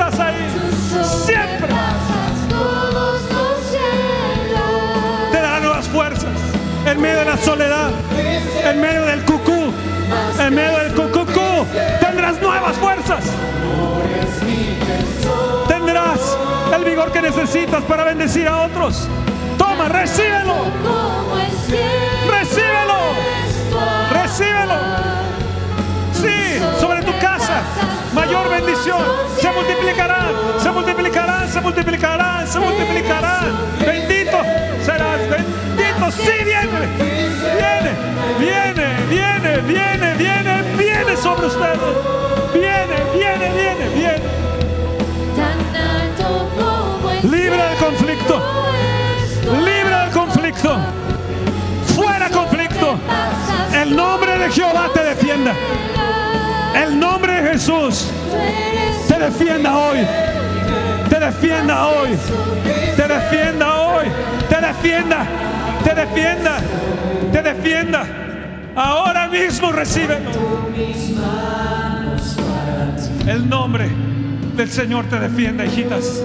en 7.02 7.08
medio 7.08 7.20
de 7.20 7.26
la 7.26 7.38
soledad, 7.38 7.90
en 8.64 8.80
medio 8.80 9.06
del 9.08 9.26
cucú, 9.26 9.74
en 10.40 10.54
medio 10.54 10.78
del 10.78 10.94
cucucú, 10.94 11.66
tendrás 12.00 12.40
nuevas 12.40 12.78
fuerzas. 12.78 13.24
Tendrás 15.68 16.38
el 16.76 16.84
vigor 16.84 17.12
que 17.12 17.24
necesitas 17.24 17.84
para 17.86 18.04
bendecir 18.04 18.48
a 18.48 18.62
otros. 18.62 19.08
Toma, 19.58 19.90
recíbelo, 19.90 20.54
recíbelo, 22.30 23.00
recíbelo. 24.14 24.76
Sí, 26.14 26.62
sobre 26.80 27.02
tu 27.02 27.18
casa, 27.18 27.64
mayor 28.14 28.48
bendición. 28.48 29.02
Se 29.40 29.52
multiplicarán, 29.52 30.34
se 30.62 30.70
multiplicarán, 30.70 31.52
se 31.52 31.62
multiplicarán, 31.62 32.48
se 32.48 32.60
multiplicarán. 32.60 33.58
Bendito 33.80 34.38
serás, 34.86 35.20
bendito. 35.22 35.81
Sí, 36.10 36.44
viene, 36.44 36.88
viene, 38.40 38.96
viene, 39.08 39.62
viene, 39.62 40.14
viene, 40.16 40.64
viene, 40.76 41.16
sobre 41.16 41.46
ustedes. 41.46 41.80
Viene, 42.54 42.96
viene, 43.14 43.52
viene, 43.54 43.90
viene. 43.96 44.22
Libre 47.22 47.64
del 47.64 47.78
conflicto, 47.78 48.42
libre 49.64 49.96
del 49.96 50.10
conflicto. 50.10 50.78
Fuera 51.96 52.30
conflicto. 52.30 52.98
El 53.74 53.96
nombre 53.96 54.38
de 54.40 54.50
Jehová 54.50 54.90
te 54.94 55.04
defienda. 55.04 55.54
El 56.76 57.00
nombre 57.00 57.42
de 57.42 57.52
Jesús 57.52 58.08
te 59.08 59.20
defienda 59.20 59.78
hoy. 59.78 60.00
Te 61.10 61.20
defienda 61.20 61.88
hoy. 61.88 62.18
Te 62.96 63.08
defienda 63.08 63.82
hoy. 63.82 64.06
Te 64.50 64.60
defienda. 64.60 65.28
Te 65.84 65.96
defienda. 65.96 66.58
Te 67.32 67.42
defienda. 67.42 68.06
Ahora 68.76 69.28
mismo 69.28 69.72
recíbelo. 69.72 70.32
El 73.28 73.50
nombre 73.50 73.90
del 74.56 74.70
Señor 74.70 75.06
te 75.06 75.20
defienda, 75.20 75.66
hijitas. 75.66 76.24